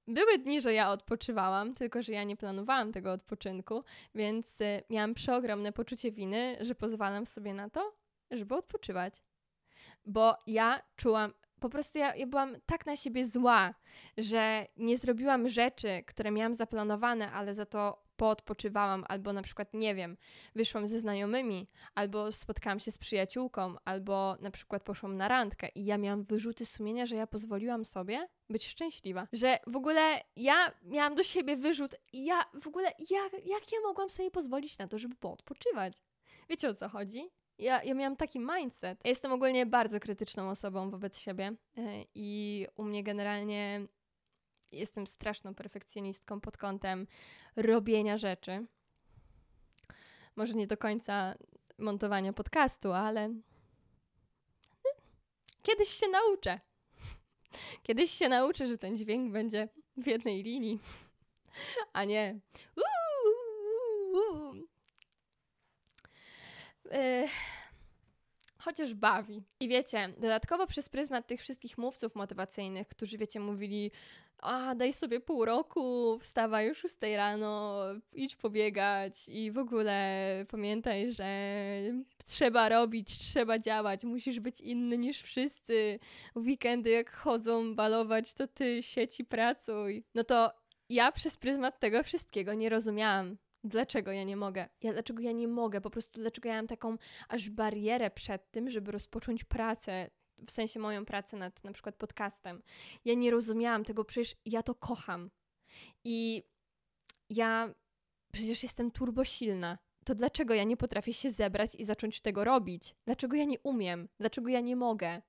Były 0.08 0.38
dni, 0.38 0.60
że 0.60 0.74
ja 0.74 0.90
odpoczywałam, 0.90 1.74
tylko 1.74 2.02
że 2.02 2.12
ja 2.12 2.24
nie 2.24 2.36
planowałam 2.36 2.92
tego 2.92 3.12
odpoczynku, 3.12 3.84
więc 4.14 4.60
y, 4.60 4.82
miałam 4.90 5.14
przeogromne 5.14 5.72
poczucie 5.72 6.12
winy, 6.12 6.56
że 6.60 6.74
pozwalam 6.74 7.26
sobie 7.26 7.54
na 7.54 7.70
to, 7.70 7.92
żeby 8.30 8.54
odpoczywać. 8.54 9.22
Bo 10.04 10.36
ja 10.46 10.82
czułam, 10.96 11.32
po 11.60 11.68
prostu 11.68 11.98
ja, 11.98 12.14
ja 12.14 12.26
byłam 12.26 12.56
tak 12.66 12.86
na 12.86 12.96
siebie 12.96 13.26
zła, 13.26 13.74
że 14.18 14.66
nie 14.76 14.98
zrobiłam 14.98 15.48
rzeczy, 15.48 16.02
które 16.06 16.30
miałam 16.30 16.54
zaplanowane, 16.54 17.32
ale 17.32 17.54
za 17.54 17.66
to 17.66 18.05
poodpoczywałam, 18.16 19.04
albo 19.08 19.32
na 19.32 19.42
przykład, 19.42 19.74
nie 19.74 19.94
wiem, 19.94 20.16
wyszłam 20.54 20.88
ze 20.88 21.00
znajomymi, 21.00 21.66
albo 21.94 22.32
spotkałam 22.32 22.80
się 22.80 22.90
z 22.90 22.98
przyjaciółką, 22.98 23.74
albo 23.84 24.36
na 24.40 24.50
przykład 24.50 24.82
poszłam 24.82 25.16
na 25.16 25.28
randkę 25.28 25.68
i 25.74 25.84
ja 25.84 25.98
miałam 25.98 26.24
wyrzuty 26.24 26.66
sumienia, 26.66 27.06
że 27.06 27.16
ja 27.16 27.26
pozwoliłam 27.26 27.84
sobie 27.84 28.28
być 28.50 28.66
szczęśliwa. 28.66 29.28
Że 29.32 29.58
w 29.66 29.76
ogóle 29.76 30.20
ja 30.36 30.72
miałam 30.82 31.14
do 31.14 31.22
siebie 31.22 31.56
wyrzut 31.56 31.94
i 32.12 32.24
ja 32.24 32.44
w 32.60 32.66
ogóle, 32.66 32.92
jak, 33.10 33.32
jak 33.32 33.72
ja 33.72 33.78
mogłam 33.84 34.10
sobie 34.10 34.30
pozwolić 34.30 34.78
na 34.78 34.88
to, 34.88 34.98
żeby 34.98 35.14
poodpoczywać? 35.14 36.02
Wiecie 36.48 36.68
o 36.68 36.74
co 36.74 36.88
chodzi? 36.88 37.30
Ja, 37.58 37.82
ja 37.82 37.94
miałam 37.94 38.16
taki 38.16 38.40
mindset. 38.40 39.00
Ja 39.04 39.10
jestem 39.10 39.32
ogólnie 39.32 39.66
bardzo 39.66 40.00
krytyczną 40.00 40.50
osobą 40.50 40.90
wobec 40.90 41.18
siebie 41.18 41.54
e, 41.76 41.82
i 42.14 42.66
u 42.76 42.84
mnie 42.84 43.02
generalnie 43.02 43.86
jestem 44.78 45.06
straszną 45.06 45.54
perfekcjonistką 45.54 46.40
pod 46.40 46.56
kątem 46.56 47.06
robienia 47.56 48.18
rzeczy. 48.18 48.66
Może 50.36 50.54
nie 50.54 50.66
do 50.66 50.76
końca 50.76 51.34
montowania 51.78 52.32
podcastu, 52.32 52.92
ale 52.92 53.34
kiedyś 55.62 55.88
się 55.88 56.08
nauczę. 56.08 56.60
Kiedyś 57.82 58.10
się 58.10 58.28
nauczę, 58.28 58.66
że 58.66 58.78
ten 58.78 58.96
dźwięk 58.96 59.32
będzie 59.32 59.68
w 59.96 60.06
jednej 60.06 60.42
linii, 60.42 60.80
a 61.92 62.04
nie. 62.04 62.40
Yy, 66.84 67.28
chociaż 68.66 68.94
bawi. 68.94 69.42
I 69.60 69.68
wiecie, 69.68 70.08
dodatkowo 70.18 70.66
przez 70.66 70.88
pryzmat 70.88 71.26
tych 71.26 71.40
wszystkich 71.40 71.78
mówców 71.78 72.14
motywacyjnych, 72.14 72.88
którzy, 72.88 73.18
wiecie, 73.18 73.40
mówili, 73.40 73.90
a 74.38 74.74
daj 74.74 74.92
sobie 74.92 75.20
pół 75.20 75.44
roku, 75.44 76.18
wstawaj 76.20 76.66
już 76.66 76.78
6 76.78 76.94
rano, 77.16 77.82
idź 78.12 78.36
pobiegać 78.36 79.28
i 79.28 79.50
w 79.50 79.58
ogóle 79.58 80.46
pamiętaj, 80.48 81.12
że 81.12 81.26
trzeba 82.24 82.68
robić, 82.68 83.18
trzeba 83.18 83.58
działać, 83.58 84.04
musisz 84.04 84.40
być 84.40 84.60
inny 84.60 84.98
niż 84.98 85.22
wszyscy. 85.22 85.98
W 86.34 86.40
weekendy 86.46 86.90
jak 86.90 87.10
chodzą 87.10 87.74
balować, 87.74 88.34
to 88.34 88.46
ty 88.46 88.82
sieci 88.82 89.24
pracuj. 89.24 90.04
No 90.14 90.24
to 90.24 90.52
ja 90.88 91.12
przez 91.12 91.36
pryzmat 91.36 91.80
tego 91.80 92.02
wszystkiego 92.02 92.54
nie 92.54 92.68
rozumiałam. 92.68 93.36
Dlaczego 93.68 94.12
ja 94.12 94.24
nie 94.24 94.36
mogę? 94.36 94.68
Ja, 94.82 94.92
dlaczego 94.92 95.22
ja 95.22 95.32
nie 95.32 95.48
mogę? 95.48 95.80
Po 95.80 95.90
prostu 95.90 96.20
dlaczego 96.20 96.48
ja 96.48 96.56
mam 96.56 96.66
taką 96.66 96.96
aż 97.28 97.50
barierę 97.50 98.10
przed 98.10 98.50
tym, 98.50 98.70
żeby 98.70 98.92
rozpocząć 98.92 99.44
pracę 99.44 100.10
w 100.46 100.50
sensie 100.50 100.80
moją 100.80 101.04
pracę 101.04 101.36
nad 101.36 101.64
na 101.64 101.72
przykład 101.72 101.96
podcastem. 101.96 102.62
Ja 103.04 103.14
nie 103.14 103.30
rozumiałam 103.30 103.84
tego, 103.84 104.04
przecież 104.04 104.36
ja 104.44 104.62
to 104.62 104.74
kocham. 104.74 105.30
I 106.04 106.42
ja 107.30 107.74
przecież 108.32 108.62
jestem 108.62 108.90
turbosilna. 108.90 109.78
To 110.04 110.14
dlaczego 110.14 110.54
ja 110.54 110.64
nie 110.64 110.76
potrafię 110.76 111.12
się 111.12 111.30
zebrać 111.30 111.74
i 111.74 111.84
zacząć 111.84 112.20
tego 112.20 112.44
robić? 112.44 112.94
Dlaczego 113.04 113.36
ja 113.36 113.44
nie 113.44 113.60
umiem? 113.60 114.08
Dlaczego 114.18 114.48
ja 114.48 114.60
nie 114.60 114.76
mogę? 114.76 115.22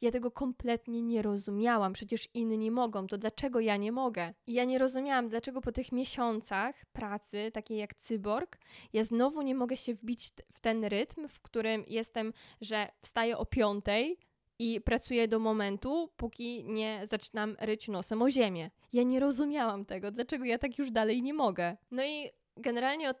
Ja 0.00 0.10
tego 0.10 0.30
kompletnie 0.30 1.02
nie 1.02 1.22
rozumiałam. 1.22 1.92
Przecież 1.92 2.28
inni 2.34 2.70
mogą, 2.70 3.06
to 3.06 3.18
dlaczego 3.18 3.60
ja 3.60 3.76
nie 3.76 3.92
mogę? 3.92 4.34
I 4.46 4.52
ja 4.52 4.64
nie 4.64 4.78
rozumiałam, 4.78 5.28
dlaczego 5.28 5.60
po 5.60 5.72
tych 5.72 5.92
miesiącach 5.92 6.86
pracy, 6.92 7.50
takiej 7.52 7.78
jak 7.78 7.94
cyborg, 7.94 8.58
ja 8.92 9.04
znowu 9.04 9.42
nie 9.42 9.54
mogę 9.54 9.76
się 9.76 9.94
wbić 9.94 10.32
w 10.52 10.60
ten 10.60 10.84
rytm, 10.84 11.28
w 11.28 11.40
którym 11.40 11.84
jestem, 11.88 12.32
że 12.60 12.88
wstaję 13.00 13.38
o 13.38 13.46
piątej, 13.46 14.18
i 14.58 14.80
pracuję 14.80 15.28
do 15.28 15.38
momentu, 15.38 16.10
póki 16.16 16.64
nie 16.64 17.02
zaczynam 17.10 17.56
ryć 17.60 17.88
nosem 17.88 18.22
o 18.22 18.30
ziemię. 18.30 18.70
Ja 18.92 19.02
nie 19.02 19.20
rozumiałam 19.20 19.84
tego, 19.84 20.10
dlaczego 20.10 20.44
ja 20.44 20.58
tak 20.58 20.78
już 20.78 20.90
dalej 20.90 21.22
nie 21.22 21.34
mogę. 21.34 21.76
No 21.90 22.04
i 22.04 22.30
generalnie 22.56 23.10
od, 23.10 23.16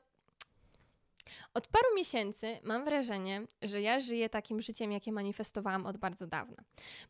od 1.54 1.66
paru 1.66 1.94
miesięcy 1.96 2.60
mam 2.62 2.84
wrażenie, 2.84 3.46
że 3.62 3.80
ja 3.80 4.00
żyję 4.00 4.28
takim 4.28 4.60
życiem, 4.60 4.92
jakie 4.92 5.12
manifestowałam 5.12 5.86
od 5.86 5.98
bardzo 5.98 6.26
dawna, 6.26 6.62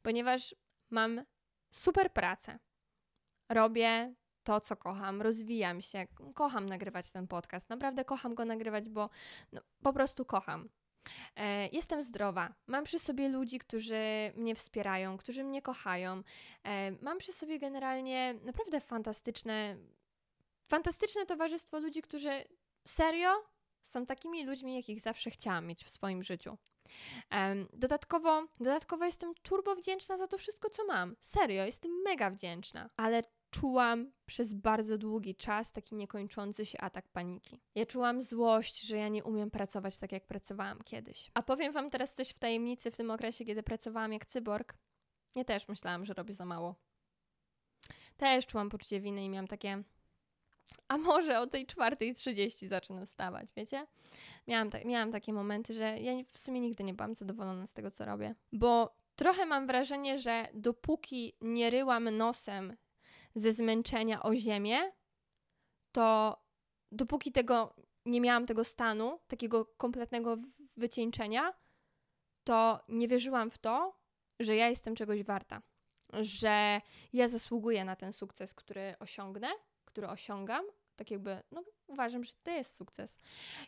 ponieważ 0.03 0.55
mam 0.91 1.25
super 1.71 2.13
pracę. 2.13 2.59
Robię 3.49 4.15
to, 4.43 4.61
co 4.61 4.77
kocham, 4.77 5.23
rozwijam 5.23 5.81
się, 5.81 6.07
kocham 6.35 6.69
nagrywać 6.69 7.11
ten 7.11 7.29
podcast. 7.29 7.71
Naprawdę 7.71 8.05
kocham 8.05 8.35
go 8.35 8.45
nagrywać, 8.45 8.89
bo 8.89 9.11
no, 9.53 9.61
po 9.83 9.93
prostu 9.93 10.25
kocham. 10.25 10.69
E, 11.37 11.69
jestem 11.69 12.03
zdrowa, 12.03 12.55
mam 12.67 12.85
przy 12.85 12.99
sobie 12.99 13.29
ludzi, 13.29 13.59
którzy 13.59 14.33
mnie 14.37 14.55
wspierają, 14.55 15.17
którzy 15.17 15.45
mnie 15.45 15.63
kochają. 15.63 16.23
E, 16.65 16.91
mam 16.91 17.19
przy 17.19 17.33
sobie 17.33 17.59
generalnie 17.59 18.35
naprawdę 18.45 18.81
fantastyczne, 18.81 19.77
fantastyczne 20.69 21.27
towarzystwo 21.27 21.79
ludzi, 21.79 22.03
którzy 22.03 22.45
serio 22.87 23.31
są 23.87 24.07
takimi 24.07 24.45
ludźmi, 24.45 24.77
jakich 24.77 25.01
zawsze 25.01 25.31
chciałam 25.31 25.67
mieć 25.67 25.85
w 25.85 25.91
swoim 25.91 26.23
życiu. 26.23 26.59
Dodatkowo, 27.73 28.47
dodatkowo 28.61 29.05
jestem 29.05 29.35
turbo 29.43 29.75
wdzięczna 29.75 30.19
za 30.19 30.29
to 30.29 30.39
wszystko, 30.39 30.71
co 30.71 30.85
mam. 30.85 31.17
Serio, 31.21 31.65
jestem 31.65 31.91
mega 32.05 32.31
wdzięczna. 32.31 32.91
Ale 32.97 33.23
czułam 33.51 34.13
przez 34.27 34.55
bardzo 34.55 34.99
długi 34.99 35.35
czas 35.35 35.73
taki 35.73 35.95
niekończący 35.95 36.67
się 36.67 36.81
atak 36.81 37.09
paniki. 37.09 37.61
Ja 37.75 37.87
czułam 37.87 38.23
złość, 38.23 38.81
że 38.81 38.97
ja 38.97 39.09
nie 39.09 39.25
umiem 39.25 39.51
pracować 39.51 39.99
tak, 39.99 40.13
jak 40.13 40.27
pracowałam 40.27 40.83
kiedyś. 40.83 41.31
A 41.35 41.43
powiem 41.43 41.73
Wam 41.73 41.91
teraz 41.91 42.15
coś 42.15 42.29
w 42.29 42.39
tajemnicy 42.39 42.91
w 42.91 42.97
tym 42.97 43.11
okresie, 43.11 43.45
kiedy 43.45 43.63
pracowałam 43.63 44.13
jak 44.13 44.27
cyborg. 44.27 44.75
Ja 45.35 45.45
też 45.45 45.69
myślałam, 45.69 46.07
że 46.07 46.15
robię 46.15 46.35
za 46.35 46.45
mało. 46.45 46.75
Też 48.17 48.47
czułam 48.47 48.69
poczucie 48.69 49.01
winy 49.01 49.25
i 49.25 49.29
miałam 49.29 49.47
takie. 49.47 49.83
A 50.89 50.99
może 50.99 51.41
o 51.41 51.47
tej 51.47 51.67
4.30 51.67 52.69
zacznę 52.69 53.07
wstawać, 53.07 53.49
wiecie? 53.57 53.87
Miałam, 54.49 54.71
ta, 54.71 54.79
miałam 54.85 55.13
takie 55.13 55.33
momenty, 55.33 55.75
że 55.75 55.99
ja 55.99 56.13
w 56.33 56.39
sumie 56.39 56.61
nigdy 56.61 56.85
nie 56.85 56.95
byłam 56.95 57.15
zadowolona 57.15 57.67
z 57.67 57.73
tego, 57.73 57.91
co 57.91 58.05
robię. 58.05 58.35
Bo 58.53 58.97
trochę 59.17 59.47
mam 59.47 59.67
wrażenie, 59.67 60.19
że 60.19 60.49
dopóki 60.55 61.37
nie 61.41 61.71
ryłam 61.71 62.17
nosem 62.17 62.77
ze 63.35 63.53
zmęczenia 63.53 64.23
o 64.23 64.35
ziemię, 64.35 64.93
to 65.93 66.39
dopóki 66.93 67.33
tego 67.33 67.75
nie 68.07 68.21
miałam 68.21 68.47
tego 68.47 68.65
stanu, 68.65 69.19
takiego 69.27 69.65
kompletnego 69.65 70.37
wycieńczenia, 70.77 71.53
to 72.45 72.79
nie 72.89 73.09
wierzyłam 73.09 73.51
w 73.51 73.59
to, 73.59 73.97
że 74.41 74.57
ja 74.57 74.69
jestem 74.69 74.95
czegoś 74.95 75.23
warta, 75.23 75.63
że 76.13 76.81
ja 77.13 77.29
zasługuję 77.29 77.85
na 77.85 77.97
ten 77.97 78.13
sukces, 78.13 78.55
który 78.55 78.95
osiągnę, 78.99 79.49
który 79.97 80.09
osiągam. 80.09 80.65
Tak 80.97 81.11
jakby, 81.11 81.43
no 81.51 81.65
uważam, 81.87 82.25
że 82.25 82.33
to 82.43 82.51
jest 82.51 82.77
sukces. 82.77 83.19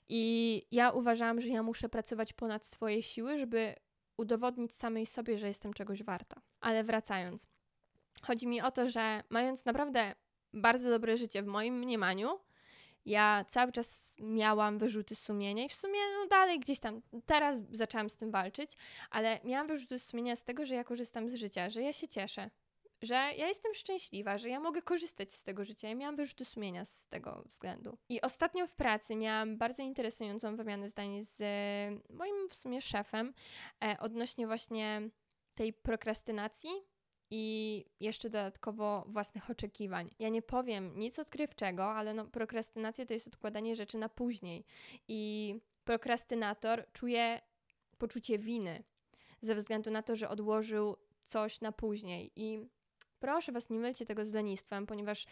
I 0.08 0.62
ja 0.70 0.90
uważałam, 0.90 1.40
że 1.40 1.49
ja 1.49 1.62
muszę 1.62 1.88
pracować 1.88 2.32
ponad 2.32 2.64
swoje 2.64 3.02
siły, 3.02 3.38
żeby 3.38 3.75
udowodnić 4.16 4.75
samej 4.75 5.06
sobie, 5.06 5.38
że 5.38 5.47
jestem 5.47 5.73
czegoś 5.73 6.02
warta. 6.02 6.40
Ale 6.61 6.85
wracając, 6.85 7.47
Chodzi 8.23 8.47
mi 8.47 8.61
o 8.61 8.70
to, 8.70 8.88
że 8.88 9.23
mając 9.30 9.64
naprawdę 9.64 10.14
bardzo 10.52 10.90
dobre 10.90 11.16
życie 11.16 11.42
w 11.42 11.47
moim 11.47 11.78
mniemaniu, 11.78 12.38
ja 13.06 13.44
cały 13.49 13.73
czas 13.73 14.16
miałam 14.18 14.78
wyrzuty 14.78 15.14
sumienia 15.14 15.64
i 15.64 15.68
w 15.68 15.75
sumie 15.75 15.99
no 16.20 16.26
dalej 16.26 16.61
gdzieś 16.61 16.80
tam, 16.80 17.02
teraz 17.26 17.62
zaczęłam 17.73 18.11
z 18.11 18.16
tym 18.16 18.30
walczyć, 18.30 18.76
ale 19.11 19.40
miałam 19.44 19.66
wyrzuty 19.66 19.99
sumienia 19.99 20.37
z 20.37 20.44
tego, 20.44 20.66
że 20.66 20.75
ja 20.75 20.85
korzystam 20.85 21.28
z 21.28 21.35
życia, 21.35 21.70
że 21.70 21.82
ja 21.82 21.92
się 21.92 22.08
cieszę, 22.08 22.50
że 23.02 23.14
ja 23.14 23.49
jestem 23.49 23.75
szczęśliwa, 23.75 24.38
że 24.38 24.49
ja 24.49 24.61
mogę 24.61 24.83
korzystać 24.83 25.33
z 25.33 25.45
tego 25.45 25.64
życia. 25.64 25.88
Ja 25.88 25.95
miałam 25.95 26.17
wyrzuty 26.17 26.45
sumienia 26.45 26.85
z 26.85 27.09
tego 27.09 27.43
względu. 27.47 27.99
I 28.09 28.21
ostatnio 28.21 28.67
w 28.67 28.75
pracy 28.75 29.17
miałam 29.17 29.59
bardzo 29.59 29.83
interesującą 29.83 30.57
wymianę 30.57 30.88
zdań 30.88 31.23
z 31.23 31.38
moim 32.11 32.49
w 32.49 32.55
sumie 32.55 32.83
szefem 32.83 33.35
e, 33.85 33.97
odnośnie 34.00 34.47
właśnie 34.47 35.11
tej 35.55 35.73
prokrastynacji 35.73 36.71
i 37.31 37.85
jeszcze 38.00 38.31
dodatkowo 38.31 39.05
własnych 39.09 39.50
oczekiwań. 39.50 40.11
Ja 40.19 40.28
nie 40.28 40.43
powiem 40.43 40.99
nic 40.99 41.19
odkrywczego, 41.19 41.85
ale 41.85 42.14
no, 42.14 42.25
prokrastynacja 42.25 43.07
to 43.07 43.14
jest 43.14 43.26
odkładanie 43.26 43.76
rzeczy 43.76 43.99
na 43.99 44.09
później. 44.09 44.64
I 45.09 45.55
prokrastynator 45.85 46.87
czuje 46.93 47.40
poczucie 47.99 48.38
winy 48.38 48.85
ze 49.40 49.55
względu 49.55 49.90
na 49.90 50.02
to, 50.02 50.17
że 50.17 50.28
odłożył 50.28 50.97
coś 51.25 51.61
na 51.61 51.73
później. 51.73 52.33
I 52.37 52.69
proszę 53.21 53.53
Was, 53.53 53.71
nie 53.71 53.79
mylcie 53.79 54.07
tego 54.07 54.27
z 54.27 54.33
lenistwem, 54.33 54.87
ponieważ 54.87 55.27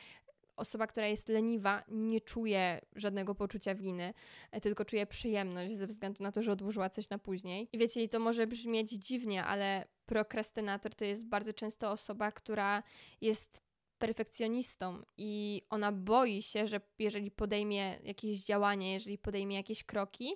osoba, 0.56 0.86
która 0.86 1.06
jest 1.06 1.28
leniwa, 1.28 1.84
nie 1.88 2.20
czuje 2.20 2.80
żadnego 2.96 3.34
poczucia 3.34 3.74
winy, 3.74 4.14
e, 4.50 4.60
tylko 4.60 4.84
czuje 4.84 5.06
przyjemność 5.06 5.74
ze 5.74 5.86
względu 5.86 6.22
na 6.22 6.32
to, 6.32 6.42
że 6.42 6.52
odłożyła 6.52 6.90
coś 6.90 7.10
na 7.10 7.18
później. 7.18 7.68
I 7.72 7.78
wiecie, 7.78 8.08
to 8.08 8.20
może 8.20 8.46
brzmieć 8.46 8.90
dziwnie, 8.90 9.44
ale 9.44 9.84
prokrastynator 10.06 10.94
to 10.94 11.04
jest 11.04 11.26
bardzo 11.26 11.52
często 11.52 11.90
osoba, 11.90 12.32
która 12.32 12.82
jest 13.20 13.66
perfekcjonistą 13.98 15.02
i 15.16 15.62
ona 15.70 15.92
boi 15.92 16.42
się, 16.42 16.66
że 16.66 16.80
jeżeli 16.98 17.30
podejmie 17.30 17.98
jakieś 18.02 18.44
działanie, 18.44 18.92
jeżeli 18.92 19.18
podejmie 19.18 19.56
jakieś 19.56 19.84
kroki, 19.84 20.32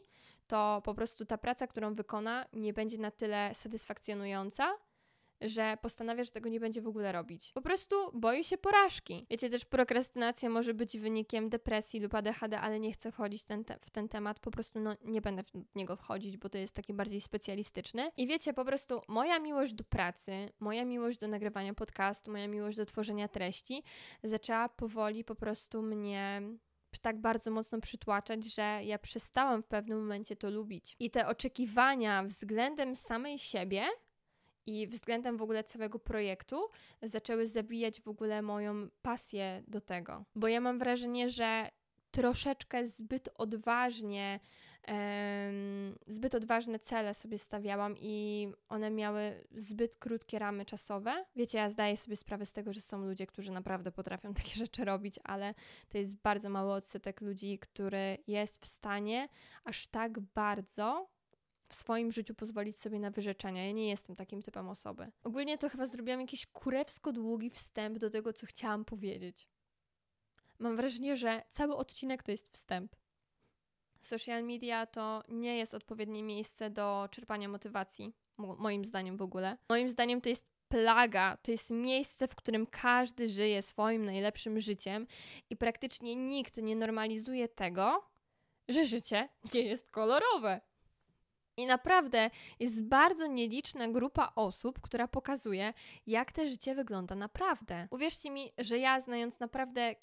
to 0.46 0.82
po 0.84 0.94
prostu 0.94 1.24
ta 1.24 1.38
praca, 1.38 1.66
którą 1.66 1.94
wykona, 1.94 2.46
nie 2.52 2.72
będzie 2.72 2.98
na 2.98 3.10
tyle 3.10 3.50
satysfakcjonująca, 3.54 4.74
że 5.40 5.78
postanawia, 5.82 6.24
że 6.24 6.30
tego 6.30 6.48
nie 6.48 6.60
będzie 6.60 6.82
w 6.82 6.88
ogóle 6.88 7.12
robić. 7.12 7.52
Po 7.54 7.62
prostu 7.62 7.96
boi 8.14 8.44
się 8.44 8.58
porażki. 8.58 9.26
Wiecie, 9.30 9.50
też 9.50 9.64
prokrastynacja 9.64 10.50
może 10.50 10.74
być 10.74 10.98
wynikiem 10.98 11.48
depresji 11.48 12.00
lub 12.00 12.14
ADHD, 12.14 12.60
ale 12.60 12.80
nie 12.80 12.92
chcę 12.92 13.12
wchodzić 13.12 13.44
ten 13.44 13.64
w 13.80 13.90
ten 13.90 14.08
temat, 14.08 14.40
po 14.40 14.50
prostu 14.50 14.80
no, 14.80 14.96
nie 15.04 15.20
będę 15.20 15.42
w 15.42 15.76
niego 15.76 15.96
wchodzić, 15.96 16.36
bo 16.36 16.48
to 16.48 16.58
jest 16.58 16.74
taki 16.74 16.94
bardziej 16.94 17.20
specjalistyczny. 17.20 18.10
I 18.16 18.26
wiecie, 18.26 18.54
po 18.54 18.64
prostu 18.64 19.00
moja 19.08 19.38
miłość 19.38 19.74
do 19.74 19.84
pracy, 19.84 20.32
moja 20.60 20.84
miłość 20.84 21.18
do 21.18 21.28
nagrywania 21.28 21.74
podcastu, 21.74 22.30
moja 22.30 22.48
miłość 22.48 22.76
do 22.76 22.86
tworzenia 22.86 23.28
treści 23.28 23.82
zaczęła 24.22 24.68
powoli 24.68 25.24
po 25.24 25.34
prostu 25.34 25.82
mnie 25.82 26.42
tak 26.98 27.20
bardzo 27.20 27.50
mocno 27.50 27.80
przytłaczać, 27.80 28.44
że 28.44 28.80
ja 28.84 28.98
przestałam 28.98 29.62
w 29.62 29.68
pewnym 29.68 29.98
momencie 29.98 30.36
to 30.36 30.50
lubić. 30.50 30.96
I 30.98 31.10
te 31.10 31.26
oczekiwania 31.26 32.24
względem 32.24 32.96
samej 32.96 33.38
siebie 33.38 33.86
i 34.66 34.86
względem 34.86 35.36
w 35.36 35.42
ogóle 35.42 35.64
całego 35.64 35.98
projektu 35.98 36.68
zaczęły 37.02 37.48
zabijać 37.48 38.00
w 38.00 38.08
ogóle 38.08 38.42
moją 38.42 38.88
pasję 39.02 39.62
do 39.68 39.80
tego. 39.80 40.24
Bo 40.34 40.48
ja 40.48 40.60
mam 40.60 40.78
wrażenie, 40.78 41.30
że 41.30 41.70
troszeczkę 42.10 42.86
zbyt 42.86 43.28
odważnie, 43.34 44.40
um, 44.88 45.98
zbyt 46.06 46.34
odważne 46.34 46.78
cele 46.78 47.14
sobie 47.14 47.38
stawiałam 47.38 47.94
i 47.98 48.48
one 48.68 48.90
miały 48.90 49.44
zbyt 49.54 49.96
krótkie 49.96 50.38
ramy 50.38 50.64
czasowe. 50.64 51.24
Wiecie, 51.36 51.58
ja 51.58 51.70
zdaję 51.70 51.96
sobie 51.96 52.16
sprawę 52.16 52.46
z 52.46 52.52
tego, 52.52 52.72
że 52.72 52.80
są 52.80 53.04
ludzie, 53.04 53.26
którzy 53.26 53.52
naprawdę 53.52 53.92
potrafią 53.92 54.34
takie 54.44 54.54
rzeczy 54.54 54.84
robić, 54.84 55.18
ale 55.24 55.54
to 55.88 55.98
jest 55.98 56.16
bardzo 56.16 56.50
mały 56.50 56.72
odsetek 56.72 57.20
ludzi, 57.20 57.58
który 57.58 58.18
jest 58.26 58.62
w 58.62 58.66
stanie 58.66 59.28
aż 59.64 59.86
tak 59.86 60.20
bardzo 60.20 61.08
w 61.70 61.74
swoim 61.74 62.12
życiu 62.12 62.34
pozwolić 62.34 62.76
sobie 62.76 62.98
na 62.98 63.10
wyrzeczenia. 63.10 63.66
Ja 63.66 63.72
nie 63.72 63.88
jestem 63.88 64.16
takim 64.16 64.42
typem 64.42 64.68
osoby. 64.68 65.10
Ogólnie 65.24 65.58
to 65.58 65.68
chyba 65.68 65.86
zrobiłam 65.86 66.20
jakiś 66.20 66.46
kurewsko 66.46 67.12
długi 67.12 67.50
wstęp 67.50 67.98
do 67.98 68.10
tego, 68.10 68.32
co 68.32 68.46
chciałam 68.46 68.84
powiedzieć. 68.84 69.48
Mam 70.58 70.76
wrażenie, 70.76 71.16
że 71.16 71.42
cały 71.48 71.76
odcinek 71.76 72.22
to 72.22 72.30
jest 72.30 72.52
wstęp. 72.52 72.96
Social 74.00 74.44
media 74.44 74.86
to 74.86 75.22
nie 75.28 75.56
jest 75.56 75.74
odpowiednie 75.74 76.22
miejsce 76.22 76.70
do 76.70 77.08
czerpania 77.10 77.48
motywacji, 77.48 78.12
moim 78.36 78.84
zdaniem 78.84 79.16
w 79.16 79.22
ogóle. 79.22 79.56
Moim 79.68 79.88
zdaniem 79.88 80.20
to 80.20 80.28
jest 80.28 80.44
plaga, 80.68 81.36
to 81.42 81.50
jest 81.50 81.70
miejsce, 81.70 82.28
w 82.28 82.34
którym 82.34 82.66
każdy 82.66 83.28
żyje 83.28 83.62
swoim 83.62 84.04
najlepszym 84.04 84.60
życiem 84.60 85.06
i 85.50 85.56
praktycznie 85.56 86.16
nikt 86.16 86.56
nie 86.56 86.76
normalizuje 86.76 87.48
tego, 87.48 88.10
że 88.68 88.84
życie 88.84 89.28
nie 89.54 89.62
jest 89.62 89.90
kolorowe. 89.90 90.60
I 91.60 91.66
naprawdę 91.66 92.30
jest 92.60 92.82
bardzo 92.82 93.26
nieliczna 93.26 93.88
grupa 93.88 94.32
osób, 94.34 94.80
która 94.80 95.08
pokazuje, 95.08 95.74
jak 96.06 96.32
te 96.32 96.48
życie 96.48 96.74
wygląda 96.74 97.14
naprawdę. 97.14 97.88
Uwierzcie 97.90 98.30
mi, 98.30 98.52
że 98.58 98.78
ja 98.78 99.00
znając 99.00 99.40
naprawdę 99.40 99.94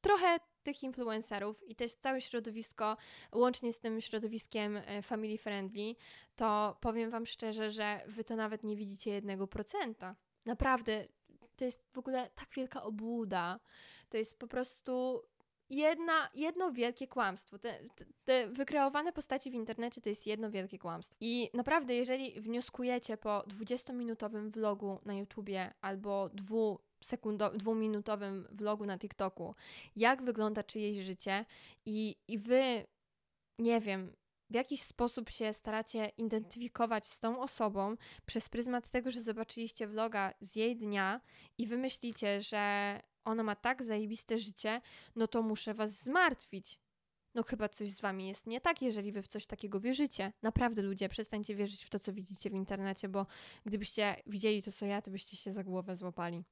trochę 0.00 0.38
tych 0.62 0.82
influencerów 0.82 1.68
i 1.68 1.74
też 1.74 1.94
całe 1.94 2.20
środowisko, 2.20 2.96
łącznie 3.32 3.72
z 3.72 3.80
tym 3.80 4.00
środowiskiem 4.00 4.76
e, 4.76 5.02
family 5.02 5.38
friendly, 5.38 5.94
to 6.36 6.76
powiem 6.80 7.10
Wam 7.10 7.26
szczerze, 7.26 7.70
że 7.70 8.00
Wy 8.06 8.24
to 8.24 8.36
nawet 8.36 8.64
nie 8.64 8.76
widzicie 8.76 9.10
jednego 9.10 9.46
procenta. 9.46 10.16
Naprawdę, 10.44 11.04
to 11.56 11.64
jest 11.64 11.82
w 11.92 11.98
ogóle 11.98 12.30
tak 12.34 12.48
wielka 12.56 12.82
obłuda. 12.82 13.60
To 14.08 14.16
jest 14.16 14.38
po 14.38 14.46
prostu 14.46 15.22
jedna, 15.70 16.30
jedno 16.34 16.72
wielkie 16.72 17.08
kłamstwo. 17.08 17.58
Te, 17.58 17.78
te, 18.24 18.48
wykreowane 18.48 19.12
postaci 19.12 19.50
w 19.50 19.54
internecie 19.54 20.00
to 20.00 20.08
jest 20.08 20.26
jedno 20.26 20.50
wielkie 20.50 20.78
kłamstwo. 20.78 21.16
I 21.20 21.50
naprawdę, 21.54 21.94
jeżeli 21.94 22.40
wnioskujecie 22.40 23.16
po 23.16 23.44
20-minutowym 23.48 24.50
vlogu 24.50 25.00
na 25.04 25.14
YouTubie 25.14 25.74
albo 25.80 26.28
dwu 26.28 26.80
dwuminutowym 27.54 28.46
vlogu 28.50 28.86
na 28.86 28.98
TikToku, 28.98 29.54
jak 29.96 30.22
wygląda 30.22 30.62
czyjeś 30.62 31.04
życie 31.04 31.44
i, 31.86 32.16
i 32.28 32.38
wy, 32.38 32.86
nie 33.58 33.80
wiem, 33.80 34.12
w 34.50 34.54
jakiś 34.54 34.82
sposób 34.82 35.30
się 35.30 35.52
staracie 35.52 36.12
identyfikować 36.18 37.06
z 37.06 37.20
tą 37.20 37.40
osobą 37.40 37.96
przez 38.26 38.48
pryzmat 38.48 38.90
tego, 38.90 39.10
że 39.10 39.22
zobaczyliście 39.22 39.86
vloga 39.86 40.34
z 40.40 40.56
jej 40.56 40.76
dnia 40.76 41.20
i 41.58 41.66
wymyślicie, 41.66 42.40
że 42.40 43.00
ona 43.26 43.42
ma 43.42 43.56
tak 43.56 43.82
zajebiste 43.82 44.38
życie, 44.38 44.80
no 45.16 45.28
to 45.28 45.42
muszę 45.42 45.74
was 45.74 46.02
zmartwić. 46.02 46.78
No 47.34 47.42
chyba 47.42 47.68
coś 47.68 47.92
z 47.92 48.00
wami 48.00 48.28
jest 48.28 48.46
nie 48.46 48.60
tak, 48.60 48.82
jeżeli 48.82 49.12
wy 49.12 49.22
w 49.22 49.28
coś 49.28 49.46
takiego 49.46 49.80
wierzycie. 49.80 50.32
Naprawdę 50.42 50.82
ludzie, 50.82 51.08
przestańcie 51.08 51.54
wierzyć 51.54 51.84
w 51.84 51.90
to, 51.90 51.98
co 51.98 52.12
widzicie 52.12 52.50
w 52.50 52.54
internecie, 52.54 53.08
bo 53.08 53.26
gdybyście 53.66 54.16
widzieli 54.26 54.62
to, 54.62 54.72
co 54.72 54.86
ja, 54.86 55.02
to 55.02 55.10
byście 55.10 55.36
się 55.36 55.52
za 55.52 55.64
głowę 55.64 55.96
złapali. 55.96 56.44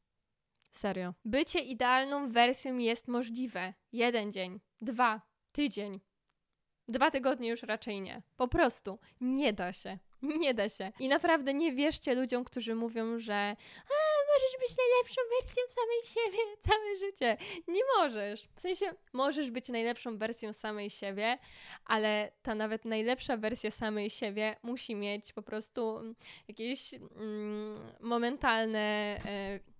Serio. 0.70 1.14
Bycie 1.24 1.60
idealną 1.60 2.28
wersją 2.28 2.78
jest 2.78 3.08
możliwe. 3.08 3.74
Jeden 3.92 4.32
dzień, 4.32 4.60
dwa, 4.80 5.22
tydzień. 5.52 6.00
Dwa 6.88 7.10
tygodnie 7.10 7.48
już 7.48 7.62
raczej 7.62 8.00
nie. 8.00 8.22
Po 8.37 8.48
prostu 8.48 8.98
nie 9.20 9.52
da 9.52 9.72
się. 9.72 9.98
Nie 10.22 10.54
da 10.54 10.68
się. 10.68 10.92
I 10.98 11.08
naprawdę 11.08 11.54
nie 11.54 11.72
wierzcie 11.72 12.14
ludziom, 12.14 12.44
którzy 12.44 12.74
mówią, 12.74 13.18
że 13.18 13.56
możesz 14.34 14.68
być 14.68 14.76
najlepszą 14.78 15.20
wersją 15.40 15.62
samej 15.74 16.00
siebie 16.04 16.38
całe 16.68 16.96
życie. 16.96 17.37
Nie 17.68 17.80
możesz. 17.96 18.48
W 18.56 18.60
sensie, 18.60 18.87
możesz 19.12 19.50
być 19.50 19.68
najlepszą 19.68 20.18
wersją 20.18 20.52
samej 20.52 20.90
siebie, 20.90 21.38
ale 21.84 22.32
ta 22.42 22.54
nawet 22.54 22.84
najlepsza 22.84 23.37
wersja 23.37 23.70
samej 23.70 24.10
siebie 24.10 24.56
musi 24.62 24.94
mieć 24.94 25.32
po 25.32 25.42
prostu 25.42 26.00
jakieś 26.48 26.94
mm, 26.94 27.74
momentalne. 28.00 29.16
Y 29.60 29.74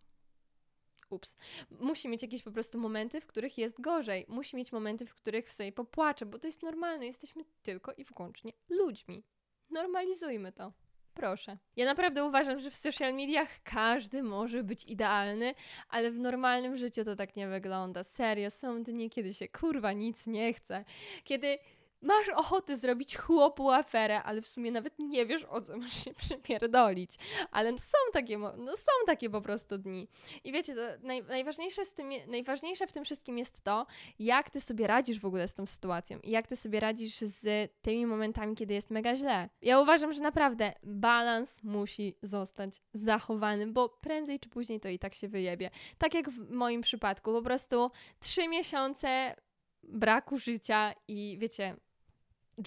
ups, 1.11 1.37
musi 1.81 2.09
mieć 2.09 2.23
jakieś 2.23 2.43
po 2.43 2.51
prostu 2.51 2.79
momenty, 2.79 3.21
w 3.21 3.27
których 3.27 3.59
jest 3.59 3.81
gorzej. 3.81 4.27
Musi 4.29 4.57
mieć 4.57 4.73
momenty, 4.73 5.07
w 5.07 5.15
których 5.15 5.53
sobie 5.53 5.73
popłacze, 5.73 6.27
bo 6.27 6.39
to 6.39 6.47
jest 6.47 6.63
normalne. 6.63 7.07
Jesteśmy 7.07 7.45
tylko 7.63 7.93
i 7.93 8.05
wyłącznie 8.05 8.53
ludźmi. 8.69 9.23
Normalizujmy 9.71 10.53
to. 10.53 10.73
Proszę. 11.15 11.57
Ja 11.77 11.87
naprawdę 11.87 12.25
uważam, 12.25 12.61
że 12.61 12.71
w 12.71 12.75
social 12.75 13.15
mediach 13.15 13.49
każdy 13.65 14.23
może 14.23 14.65
być 14.65 14.85
idealny, 14.85 15.55
ale 15.89 16.11
w 16.11 16.19
normalnym 16.19 16.77
życiu 16.77 17.05
to 17.05 17.17
tak 17.17 17.37
nie 17.37 17.49
wygląda. 17.49 18.05
Serio, 18.05 18.51
są 18.51 18.83
dni, 18.83 19.11
kiedy 19.11 19.35
się 19.35 19.49
kurwa 19.49 19.93
nic 19.93 20.27
nie 20.27 20.53
chce. 20.55 20.85
Kiedy 21.25 21.59
masz 22.05 22.29
ochotę 22.29 22.77
zrobić 22.77 23.17
chłopu 23.17 23.71
aferę, 23.71 24.23
ale 24.23 24.43
w 24.43 24.47
sumie 24.47 24.71
nawet 24.71 24.99
nie 24.99 25.27
wiesz 25.27 25.45
o 25.45 25.61
co 25.61 25.77
masz 25.77 26.05
się 26.05 26.15
przypierdolić. 26.15 27.11
Ale 27.51 27.79
są 27.79 27.99
takie, 28.13 28.39
no 28.39 28.77
są 28.77 28.93
takie 29.07 29.31
po 29.31 29.41
prostu 29.41 29.79
dni. 29.79 30.09
I 30.45 30.53
wiecie, 30.53 30.75
naj, 31.03 31.23
najważniejsze, 31.23 31.85
z 31.85 31.95
tym, 31.95 32.11
najważniejsze 32.27 32.87
w 32.87 32.93
tym 32.93 33.05
wszystkim 33.05 33.39
jest 33.39 33.65
to, 33.65 33.87
jak 34.19 34.51
ty 34.51 34.61
sobie 34.61 34.87
radzisz 34.87 35.21
w 35.21 35.25
ogóle 35.25 35.49
z 35.49 35.55
tą 35.55 35.67
sytuacją 35.67 36.19
i 36.23 36.31
jak 36.31 36.47
ty 36.47 36.57
sobie 36.57 36.81
radzisz 36.81 37.17
z 37.17 37.73
tymi 37.83 38.07
momentami, 38.07 38.57
kiedy 38.57 38.75
jest 38.75 38.91
mega 38.91 39.17
źle. 39.17 39.49
Ja 39.63 39.81
uważam, 39.81 40.13
że 40.13 40.21
naprawdę 40.21 40.73
balans 40.83 41.63
musi 41.63 42.19
zostać 42.23 42.83
zachowany, 42.95 43.67
bo 43.67 43.89
prędzej 43.89 44.41
czy 44.41 44.49
później 44.49 44.81
to 44.81 44.89
i 44.89 44.99
tak 44.99 45.15
się 45.15 45.29
wyjebie. 45.29 45.71
Tak 45.99 46.15
jak 46.15 46.31
w 46.31 46.51
moim 46.51 46.81
przypadku, 46.81 47.33
po 47.33 47.43
prostu 47.43 47.91
trzy 48.21 48.49
miesiące 48.49 49.35
braku 49.83 50.39
życia 50.39 50.93
i 51.09 51.37
wiecie, 51.41 51.77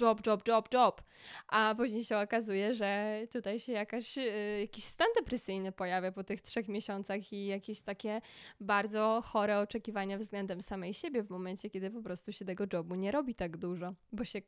job, 0.02 0.28
job, 0.28 0.48
job, 0.48 0.74
job. 0.74 1.02
A 1.48 1.76
później 1.78 2.04
się 2.04 2.18
okazuje, 2.18 2.76
że 2.76 3.22
tutaj 3.32 3.60
się 3.60 3.72
jakaś, 3.72 4.18
y, 4.18 4.58
jakiś 4.62 4.84
stan 4.84 5.08
depresyjny 5.16 5.72
pojawia 5.72 6.12
po 6.12 6.24
tych 6.24 6.42
trzech 6.42 6.68
miesiącach 6.68 7.34
i 7.34 7.46
jakieś 7.46 7.82
takie 7.82 8.22
bardzo 8.60 9.22
chore 9.26 9.60
oczekiwania 9.60 10.18
względem 10.18 10.62
samej 10.62 10.94
siebie 10.94 11.24
w 11.24 11.30
momencie, 11.30 11.70
kiedy 11.70 11.92
po 11.92 12.02
prostu 12.02 12.34
się 12.34 12.46
tego 12.46 12.66
jobu 12.74 12.96
nie 12.96 13.12
robi 13.12 13.36
tak 13.36 13.58
dużo, 13.58 13.94
bo 14.12 14.26
się 14.26 14.42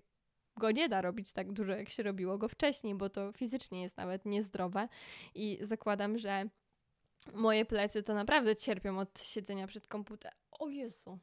go 0.57 0.71
nie 0.71 0.89
da 0.89 1.01
robić 1.01 1.33
tak 1.33 1.51
dużo, 1.51 1.71
jak 1.71 1.89
się 1.89 2.03
robiło 2.03 2.37
go 2.37 2.47
wcześniej, 2.47 2.95
bo 2.95 3.09
to 3.09 3.31
fizycznie 3.31 3.81
jest 3.81 3.97
nawet 3.97 4.25
niezdrowe 4.25 4.87
i 5.35 5.57
zakładam, 5.61 6.17
że 6.17 6.49
moje 7.33 7.65
plecy 7.65 8.03
to 8.03 8.13
naprawdę 8.13 8.55
cierpią 8.55 8.99
od 8.99 9.19
siedzenia 9.19 9.67
przed 9.67 9.87
komputerem. 9.87 10.39
O 10.59 10.69
Jezu, 10.69 11.19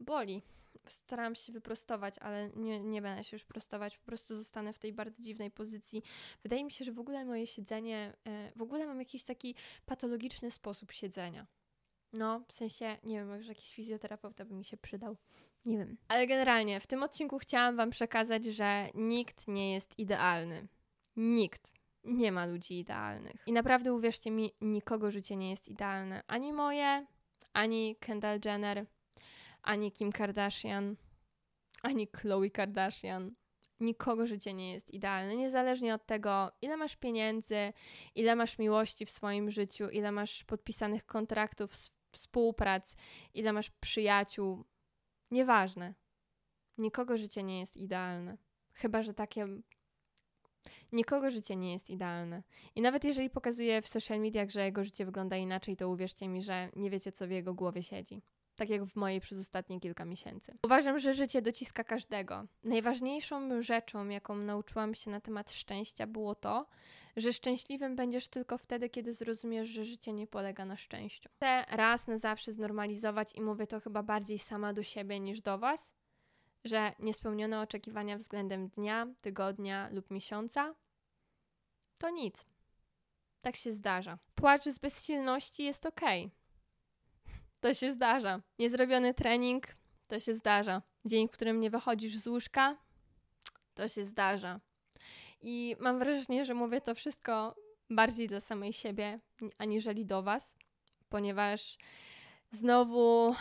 boli. 0.00 0.42
Staram 0.90 1.34
się 1.34 1.52
wyprostować, 1.52 2.18
ale 2.18 2.50
nie, 2.56 2.80
nie 2.80 3.02
będę 3.02 3.24
się 3.24 3.36
już 3.36 3.44
prostować, 3.44 3.98
po 3.98 4.04
prostu 4.04 4.36
zostanę 4.36 4.72
w 4.72 4.78
tej 4.78 4.92
bardzo 4.92 5.22
dziwnej 5.22 5.50
pozycji. 5.50 6.02
Wydaje 6.42 6.64
mi 6.64 6.70
się, 6.70 6.84
że 6.84 6.92
w 6.92 6.98
ogóle 6.98 7.24
moje 7.24 7.46
siedzenie, 7.46 8.12
e, 8.24 8.50
w 8.56 8.62
ogóle 8.62 8.86
mam 8.86 8.98
jakiś 8.98 9.24
taki 9.24 9.54
patologiczny 9.86 10.50
sposób 10.50 10.92
siedzenia. 10.92 11.46
No, 12.12 12.40
w 12.48 12.52
sensie, 12.52 12.96
nie 13.04 13.18
wiem, 13.18 13.28
może 13.28 13.48
jakiś 13.48 13.74
fizjoterapeuta 13.74 14.44
by 14.44 14.54
mi 14.54 14.64
się 14.64 14.76
przydał. 14.76 15.16
Nie 15.64 15.78
wiem. 15.78 15.96
Ale 16.08 16.26
generalnie 16.26 16.80
w 16.80 16.86
tym 16.86 17.02
odcinku 17.02 17.38
chciałam 17.38 17.76
Wam 17.76 17.90
przekazać, 17.90 18.44
że 18.44 18.88
nikt 18.94 19.48
nie 19.48 19.72
jest 19.72 19.98
idealny. 19.98 20.68
Nikt. 21.16 21.72
Nie 22.04 22.32
ma 22.32 22.46
ludzi 22.46 22.78
idealnych. 22.78 23.42
I 23.46 23.52
naprawdę 23.52 23.94
uwierzcie 23.94 24.30
mi, 24.30 24.52
nikogo 24.60 25.10
życie 25.10 25.36
nie 25.36 25.50
jest 25.50 25.68
idealne. 25.68 26.22
Ani 26.26 26.52
moje, 26.52 27.06
ani 27.52 27.96
Kendall 27.96 28.40
Jenner, 28.44 28.86
ani 29.66 29.92
Kim 29.92 30.12
Kardashian, 30.12 30.96
ani 31.82 32.08
Khloe 32.08 32.50
Kardashian. 32.50 33.34
Nikogo 33.80 34.26
życie 34.26 34.54
nie 34.54 34.72
jest 34.72 34.90
idealne, 34.90 35.36
niezależnie 35.36 35.94
od 35.94 36.06
tego, 36.06 36.52
ile 36.62 36.76
masz 36.76 36.96
pieniędzy, 36.96 37.72
ile 38.14 38.36
masz 38.36 38.58
miłości 38.58 39.06
w 39.06 39.10
swoim 39.10 39.50
życiu, 39.50 39.88
ile 39.88 40.12
masz 40.12 40.44
podpisanych 40.44 41.06
kontraktów, 41.06 41.72
współprac, 42.12 42.96
ile 43.34 43.52
masz 43.52 43.70
przyjaciół. 43.70 44.64
Nieważne. 45.30 45.94
Nikogo 46.78 47.16
życie 47.16 47.42
nie 47.42 47.60
jest 47.60 47.76
idealne. 47.76 48.38
Chyba, 48.72 49.02
że 49.02 49.14
takie 49.14 49.46
Nikogo 50.92 51.30
życie 51.30 51.56
nie 51.56 51.72
jest 51.72 51.90
idealne. 51.90 52.42
I 52.74 52.80
nawet 52.80 53.04
jeżeli 53.04 53.30
pokazuje 53.30 53.82
w 53.82 53.88
social 53.88 54.20
mediach, 54.20 54.50
że 54.50 54.64
jego 54.64 54.84
życie 54.84 55.04
wygląda 55.04 55.36
inaczej, 55.36 55.76
to 55.76 55.88
uwierzcie 55.88 56.28
mi, 56.28 56.42
że 56.42 56.68
nie 56.76 56.90
wiecie, 56.90 57.12
co 57.12 57.26
w 57.26 57.30
jego 57.30 57.54
głowie 57.54 57.82
siedzi. 57.82 58.22
Tak 58.56 58.70
jak 58.70 58.84
w 58.84 58.96
mojej 58.96 59.20
przez 59.20 59.40
ostatnie 59.40 59.80
kilka 59.80 60.04
miesięcy. 60.04 60.58
Uważam, 60.62 60.98
że 60.98 61.14
życie 61.14 61.42
dociska 61.42 61.84
każdego. 61.84 62.46
Najważniejszą 62.64 63.62
rzeczą, 63.62 64.08
jaką 64.08 64.36
nauczyłam 64.36 64.94
się 64.94 65.10
na 65.10 65.20
temat 65.20 65.52
szczęścia, 65.52 66.06
było 66.06 66.34
to, 66.34 66.66
że 67.16 67.32
szczęśliwym 67.32 67.96
będziesz 67.96 68.28
tylko 68.28 68.58
wtedy, 68.58 68.90
kiedy 68.90 69.12
zrozumiesz, 69.12 69.68
że 69.68 69.84
życie 69.84 70.12
nie 70.12 70.26
polega 70.26 70.64
na 70.64 70.76
szczęściu. 70.76 71.28
Chcę 71.36 71.64
raz 71.68 72.06
na 72.06 72.18
zawsze 72.18 72.52
znormalizować 72.52 73.34
i 73.34 73.40
mówię 73.40 73.66
to 73.66 73.80
chyba 73.80 74.02
bardziej 74.02 74.38
sama 74.38 74.72
do 74.72 74.82
siebie 74.82 75.20
niż 75.20 75.40
do 75.40 75.58
Was, 75.58 75.94
że 76.64 76.92
niespełnione 76.98 77.60
oczekiwania 77.60 78.16
względem 78.16 78.68
dnia, 78.68 79.06
tygodnia 79.20 79.88
lub 79.92 80.10
miesiąca 80.10 80.74
to 81.98 82.10
nic. 82.10 82.46
Tak 83.40 83.56
się 83.56 83.72
zdarza. 83.72 84.18
Płacz 84.34 84.64
z 84.64 84.78
bezsilności 84.78 85.64
jest 85.64 85.86
ok. 85.86 86.00
To 87.60 87.74
się 87.74 87.92
zdarza. 87.92 88.40
Niezrobiony 88.58 89.14
trening 89.14 89.66
to 90.06 90.20
się 90.20 90.34
zdarza. 90.34 90.82
Dzień, 91.04 91.28
w 91.28 91.30
którym 91.30 91.60
nie 91.60 91.70
wychodzisz 91.70 92.18
z 92.18 92.26
łóżka 92.26 92.76
to 93.74 93.88
się 93.88 94.04
zdarza. 94.04 94.60
I 95.40 95.76
mam 95.80 95.98
wrażenie, 95.98 96.44
że 96.44 96.54
mówię 96.54 96.80
to 96.80 96.94
wszystko 96.94 97.54
bardziej 97.90 98.28
dla 98.28 98.40
samej 98.40 98.72
siebie, 98.72 99.20
aniżeli 99.58 100.06
do 100.06 100.22
Was, 100.22 100.56
ponieważ 101.08 101.78
znowu 102.52 103.34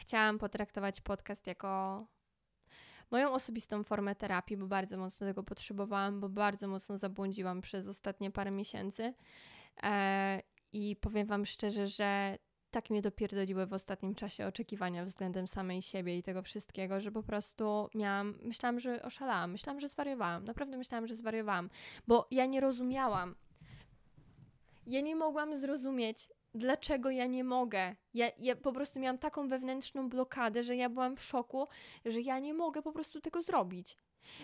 chciałam 0.00 0.38
potraktować 0.38 1.00
podcast 1.00 1.46
jako 1.46 2.04
moją 3.10 3.32
osobistą 3.32 3.84
formę 3.84 4.14
terapii, 4.14 4.56
bo 4.56 4.66
bardzo 4.66 4.98
mocno 4.98 5.26
tego 5.26 5.42
potrzebowałam, 5.42 6.20
bo 6.20 6.28
bardzo 6.28 6.68
mocno 6.68 6.98
zabłądziłam 6.98 7.60
przez 7.60 7.88
ostatnie 7.88 8.30
parę 8.30 8.50
miesięcy. 8.50 9.14
E, 9.82 10.42
I 10.72 10.96
powiem 10.96 11.26
Wam 11.26 11.46
szczerze, 11.46 11.88
że 11.88 12.38
tak 12.72 12.90
mnie 12.90 13.02
dopierdoliły 13.02 13.66
w 13.66 13.72
ostatnim 13.72 14.14
czasie 14.14 14.46
oczekiwania 14.46 15.04
względem 15.04 15.48
samej 15.48 15.82
siebie 15.82 16.18
i 16.18 16.22
tego 16.22 16.42
wszystkiego, 16.42 17.00
że 17.00 17.12
po 17.12 17.22
prostu 17.22 17.88
miałam, 17.94 18.38
myślałam, 18.42 18.80
że 18.80 19.02
oszalałam, 19.02 19.52
myślałam, 19.52 19.80
że 19.80 19.88
zwariowałam, 19.88 20.44
naprawdę 20.44 20.76
myślałam, 20.76 21.06
że 21.06 21.14
zwariowałam, 21.14 21.70
bo 22.06 22.28
ja 22.30 22.46
nie 22.46 22.60
rozumiałam. 22.60 23.34
Ja 24.86 25.00
nie 25.00 25.16
mogłam 25.16 25.56
zrozumieć, 25.56 26.28
dlaczego 26.54 27.10
ja 27.10 27.26
nie 27.26 27.44
mogę. 27.44 27.96
Ja, 28.14 28.30
ja 28.38 28.56
po 28.56 28.72
prostu 28.72 29.00
miałam 29.00 29.18
taką 29.18 29.48
wewnętrzną 29.48 30.08
blokadę, 30.08 30.64
że 30.64 30.76
ja 30.76 30.88
byłam 30.88 31.16
w 31.16 31.22
szoku, 31.22 31.68
że 32.04 32.20
ja 32.20 32.38
nie 32.38 32.54
mogę 32.54 32.82
po 32.82 32.92
prostu 32.92 33.20
tego 33.20 33.42
zrobić. 33.42 33.96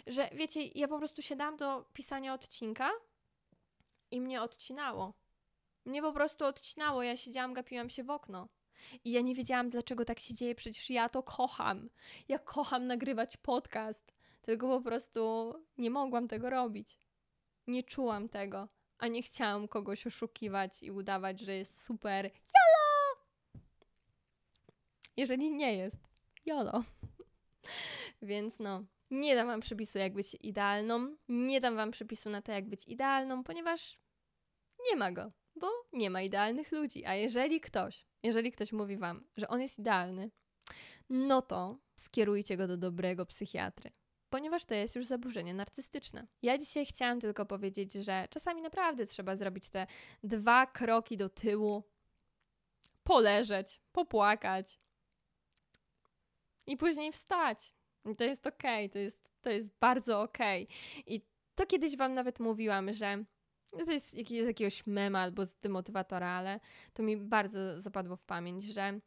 Że 0.06 0.30
wiecie, 0.34 0.64
ja 0.64 0.88
po 0.88 0.98
prostu 0.98 1.22
siadałam 1.22 1.56
do 1.56 1.84
pisania 1.92 2.34
odcinka 2.34 2.90
i 4.10 4.20
mnie 4.20 4.42
odcinało. 4.42 5.14
Mnie 5.88 6.02
po 6.02 6.12
prostu 6.12 6.44
odcinało. 6.44 7.02
Ja 7.02 7.16
siedziałam, 7.16 7.54
gapiłam 7.54 7.90
się 7.90 8.04
w 8.04 8.10
okno. 8.10 8.48
I 9.04 9.12
ja 9.12 9.20
nie 9.20 9.34
wiedziałam, 9.34 9.70
dlaczego 9.70 10.04
tak 10.04 10.20
się 10.20 10.34
dzieje. 10.34 10.54
Przecież 10.54 10.90
ja 10.90 11.08
to 11.08 11.22
kocham. 11.22 11.90
Ja 12.28 12.38
kocham 12.38 12.86
nagrywać 12.86 13.36
podcast. 13.36 14.12
Tylko 14.42 14.68
po 14.68 14.80
prostu 14.80 15.54
nie 15.78 15.90
mogłam 15.90 16.28
tego 16.28 16.50
robić. 16.50 16.98
Nie 17.66 17.82
czułam 17.82 18.28
tego 18.28 18.68
a 18.98 19.08
nie 19.08 19.22
chciałam 19.22 19.68
kogoś 19.68 20.06
oszukiwać 20.06 20.82
i 20.82 20.90
udawać, 20.90 21.40
że 21.40 21.54
jest 21.54 21.82
super. 21.84 22.24
Jolo! 22.24 23.24
Jeżeli 25.16 25.50
nie 25.50 25.76
jest. 25.76 26.00
Jolo. 26.46 26.84
Więc 28.22 28.58
no, 28.58 28.84
nie 29.10 29.34
dam 29.34 29.46
wam 29.46 29.60
przepisu, 29.60 29.98
jak 29.98 30.14
być 30.14 30.36
idealną. 30.40 31.16
Nie 31.28 31.60
dam 31.60 31.76
wam 31.76 31.90
przepisu 31.90 32.30
na 32.30 32.42
to, 32.42 32.52
jak 32.52 32.68
być 32.68 32.84
idealną, 32.88 33.44
ponieważ 33.44 33.98
nie 34.90 34.96
ma 34.96 35.12
go, 35.12 35.32
bo 35.58 35.70
nie 35.92 36.10
ma 36.10 36.22
idealnych 36.22 36.72
ludzi. 36.72 37.04
A 37.06 37.14
jeżeli 37.14 37.60
ktoś, 37.60 38.06
jeżeli 38.22 38.52
ktoś 38.52 38.72
mówi 38.72 38.96
wam, 38.96 39.24
że 39.36 39.48
on 39.48 39.60
jest 39.60 39.78
idealny, 39.78 40.30
no 41.08 41.42
to 41.42 41.78
skierujcie 41.94 42.56
go 42.56 42.66
do 42.66 42.76
dobrego 42.76 43.26
psychiatry 43.26 43.90
ponieważ 44.30 44.64
to 44.64 44.74
jest 44.74 44.96
już 44.96 45.06
zaburzenie 45.06 45.54
narcystyczne. 45.54 46.26
Ja 46.42 46.58
dzisiaj 46.58 46.86
chciałam 46.86 47.20
tylko 47.20 47.46
powiedzieć, 47.46 47.92
że 47.92 48.26
czasami 48.30 48.62
naprawdę 48.62 49.06
trzeba 49.06 49.36
zrobić 49.36 49.70
te 49.70 49.86
dwa 50.22 50.66
kroki 50.66 51.16
do 51.16 51.28
tyłu, 51.28 51.82
poleżeć, 53.04 53.80
popłakać 53.92 54.80
i 56.66 56.76
później 56.76 57.12
wstać. 57.12 57.74
I 58.12 58.16
to 58.16 58.24
jest 58.24 58.46
okej, 58.46 58.86
okay, 58.86 58.88
to, 58.88 58.98
jest, 58.98 59.32
to 59.40 59.50
jest 59.50 59.70
bardzo 59.80 60.22
okej. 60.22 60.64
Okay. 60.64 61.14
I 61.14 61.22
to 61.54 61.66
kiedyś 61.66 61.96
Wam 61.96 62.12
nawet 62.14 62.40
mówiłam, 62.40 62.92
że 62.92 63.24
to 63.70 63.92
jest 63.92 64.10
z 64.10 64.30
jakiegoś 64.30 64.86
mema 64.86 65.20
albo 65.20 65.46
z 65.46 65.54
demotywatora, 65.54 66.28
ale 66.28 66.60
to 66.94 67.02
mi 67.02 67.16
bardzo 67.16 67.80
zapadło 67.80 68.16
w 68.16 68.24
pamięć, 68.24 68.64
że 68.64 69.00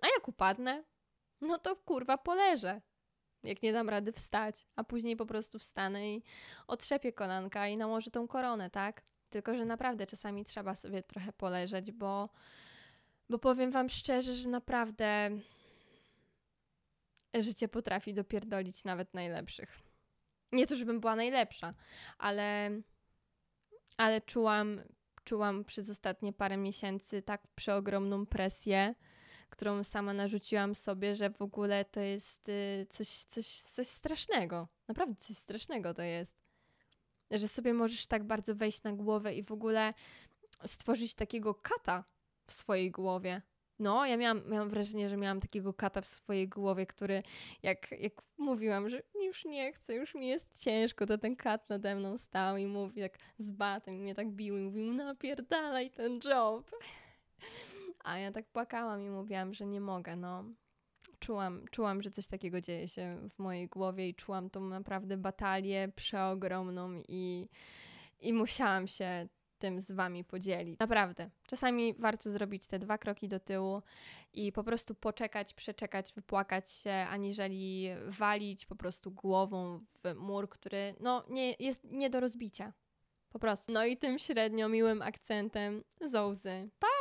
a 0.00 0.06
jak 0.14 0.28
upadnę, 0.28 0.84
no 1.40 1.58
to 1.58 1.76
kurwa 1.76 2.18
poleżę 2.18 2.80
jak 3.44 3.62
nie 3.62 3.72
dam 3.72 3.88
rady 3.88 4.12
wstać, 4.12 4.66
a 4.76 4.84
później 4.84 5.16
po 5.16 5.26
prostu 5.26 5.58
wstanę 5.58 6.14
i 6.14 6.22
otrzepię 6.66 7.12
kolanka 7.12 7.68
i 7.68 7.76
nałożę 7.76 8.10
tą 8.10 8.28
koronę, 8.28 8.70
tak? 8.70 9.02
Tylko, 9.30 9.56
że 9.56 9.64
naprawdę 9.64 10.06
czasami 10.06 10.44
trzeba 10.44 10.74
sobie 10.74 11.02
trochę 11.02 11.32
poleżeć, 11.32 11.92
bo, 11.92 12.28
bo 13.30 13.38
powiem 13.38 13.70
Wam 13.70 13.88
szczerze, 13.88 14.34
że 14.34 14.48
naprawdę 14.48 15.30
życie 17.34 17.68
potrafi 17.68 18.14
dopierdolić 18.14 18.84
nawet 18.84 19.14
najlepszych. 19.14 19.80
Nie 20.52 20.66
to, 20.66 20.76
żebym 20.76 21.00
była 21.00 21.16
najlepsza, 21.16 21.74
ale, 22.18 22.70
ale 23.96 24.20
czułam, 24.20 24.80
czułam 25.24 25.64
przez 25.64 25.90
ostatnie 25.90 26.32
parę 26.32 26.56
miesięcy 26.56 27.22
tak 27.22 27.46
przeogromną 27.54 28.26
presję, 28.26 28.94
którą 29.50 29.84
sama 29.84 30.12
narzuciłam 30.14 30.74
sobie, 30.74 31.16
że 31.16 31.30
w 31.30 31.42
ogóle 31.42 31.84
to 31.84 32.00
jest 32.00 32.48
y, 32.48 32.86
coś, 32.90 33.08
coś, 33.08 33.60
coś 33.60 33.86
strasznego. 33.86 34.68
Naprawdę 34.88 35.16
coś 35.16 35.36
strasznego 35.36 35.94
to 35.94 36.02
jest. 36.02 36.44
Że 37.30 37.48
sobie 37.48 37.74
możesz 37.74 38.06
tak 38.06 38.24
bardzo 38.24 38.54
wejść 38.54 38.82
na 38.82 38.92
głowę 38.92 39.34
i 39.34 39.42
w 39.42 39.52
ogóle 39.52 39.94
stworzyć 40.66 41.14
takiego 41.14 41.54
kata 41.54 42.04
w 42.46 42.52
swojej 42.52 42.90
głowie. 42.90 43.42
No, 43.78 44.06
ja 44.06 44.16
miałam, 44.16 44.50
miałam 44.50 44.68
wrażenie, 44.68 45.08
że 45.08 45.16
miałam 45.16 45.40
takiego 45.40 45.74
kata 45.74 46.00
w 46.00 46.06
swojej 46.06 46.48
głowie, 46.48 46.86
który, 46.86 47.22
jak, 47.62 47.90
jak 47.90 48.12
mówiłam, 48.38 48.90
że 48.90 49.02
już 49.24 49.44
nie 49.44 49.72
chcę, 49.72 49.94
już 49.94 50.14
mi 50.14 50.28
jest 50.28 50.60
ciężko, 50.60 51.06
to 51.06 51.18
ten 51.18 51.36
kat 51.36 51.68
nade 51.68 51.94
mną 51.96 52.18
stał 52.18 52.56
i 52.56 52.66
mówi 52.66 53.00
tak 53.00 53.18
z 53.38 53.52
batem, 53.52 53.94
mnie 53.94 54.14
tak 54.14 54.30
bił 54.30 54.58
i 54.58 54.60
mówił, 54.60 54.92
napierdalaj 54.92 55.90
ten 55.90 56.20
job. 56.24 56.70
A 58.04 58.18
ja 58.18 58.32
tak 58.32 58.46
płakałam 58.46 59.02
i 59.02 59.10
mówiłam, 59.10 59.54
że 59.54 59.66
nie 59.66 59.80
mogę, 59.80 60.16
no. 60.16 60.44
czułam, 61.20 61.64
czułam, 61.70 62.02
że 62.02 62.10
coś 62.10 62.26
takiego 62.26 62.60
dzieje 62.60 62.88
się 62.88 63.28
w 63.30 63.38
mojej 63.38 63.68
głowie 63.68 64.08
i 64.08 64.14
czułam 64.14 64.50
tą 64.50 64.60
naprawdę 64.60 65.16
batalię 65.16 65.88
przeogromną 65.96 67.02
i, 67.08 67.48
i 68.20 68.32
musiałam 68.32 68.86
się 68.86 69.28
tym 69.64 69.80
z 69.80 69.92
wami 69.92 70.24
podzielić. 70.24 70.78
Naprawdę. 70.78 71.30
Czasami 71.46 71.94
warto 71.94 72.30
zrobić 72.30 72.66
te 72.66 72.78
dwa 72.78 72.98
kroki 72.98 73.28
do 73.28 73.40
tyłu 73.40 73.82
i 74.32 74.52
po 74.52 74.64
prostu 74.64 74.94
poczekać, 74.94 75.54
przeczekać, 75.54 76.12
wypłakać 76.12 76.70
się, 76.70 76.92
aniżeli 76.92 77.88
walić 78.06 78.66
po 78.66 78.76
prostu 78.76 79.10
głową 79.10 79.80
w 80.04 80.14
mur, 80.14 80.48
który 80.48 80.94
no, 81.00 81.24
nie, 81.28 81.54
jest 81.58 81.84
nie 81.84 82.10
do 82.10 82.20
rozbicia. 82.20 82.72
Po 83.32 83.38
prostu. 83.38 83.72
No 83.72 83.84
i 83.84 83.96
tym 83.96 84.18
średnio 84.18 84.68
miłym 84.68 85.02
akcentem 85.02 85.84
Zołzy. 86.00 86.68
Pa! 86.78 86.93